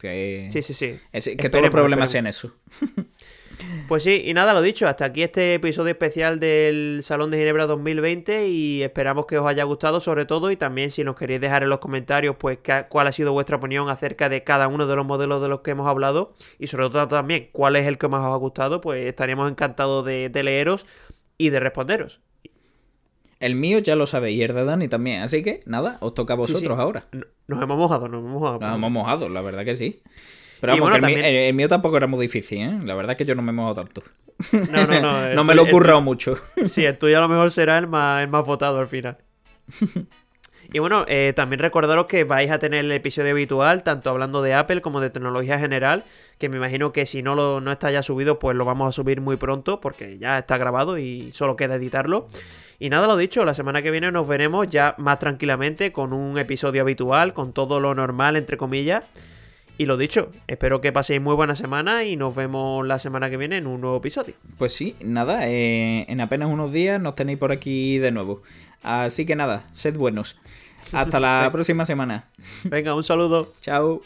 [0.00, 0.98] Que, Sí, sí, sí.
[1.12, 2.36] es- que todos los problemas esperemos.
[2.36, 2.50] sean
[2.90, 3.06] eso.
[3.88, 7.66] Pues sí, y nada, lo dicho, hasta aquí este episodio especial del Salón de Ginebra
[7.66, 11.62] 2020 y esperamos que os haya gustado sobre todo y también si nos queréis dejar
[11.62, 12.58] en los comentarios pues
[12.88, 15.72] cuál ha sido vuestra opinión acerca de cada uno de los modelos de los que
[15.72, 19.06] hemos hablado y sobre todo también cuál es el que más os ha gustado, pues
[19.06, 20.86] estaríamos encantados de, leeros
[21.36, 22.20] y de responderos.
[23.40, 25.22] El mío ya lo sabéis, y el de Dani también.
[25.22, 27.08] Así que, nada, os toca a vosotros ahora.
[27.48, 28.60] Nos hemos mojado, nos hemos mojado.
[28.60, 30.00] Nos hemos mojado, la verdad que sí.
[30.62, 32.78] Pero vamos, el, mío, tampoco era muy difícil, ¿eh?
[32.84, 34.04] La verdad es que yo no me he mojado tanto.
[34.70, 35.28] No, no, no.
[35.34, 36.36] no me lo he currado mucho.
[36.66, 39.18] Sí, el tuyo a lo mejor será el más, el más votado al final.
[40.72, 44.54] Y bueno, eh, también recordaros que vais a tener el episodio habitual, tanto hablando de
[44.54, 46.04] Apple como de tecnología general,
[46.38, 48.92] que me imagino que si no, lo, no está ya subido, pues lo vamos a
[48.92, 52.28] subir muy pronto, porque ya está grabado y solo queda editarlo.
[52.78, 56.38] Y nada, lo dicho, la semana que viene nos veremos ya más tranquilamente con un
[56.38, 59.04] episodio habitual, con todo lo normal, entre comillas.
[59.82, 63.36] Y lo dicho, espero que paséis muy buena semana y nos vemos la semana que
[63.36, 64.34] viene en un nuevo episodio.
[64.56, 68.42] Pues sí, nada, eh, en apenas unos días nos tenéis por aquí de nuevo.
[68.84, 70.38] Así que nada, sed buenos.
[70.92, 72.28] Hasta la próxima semana.
[72.62, 73.52] Venga, un saludo.
[73.60, 74.02] Chao.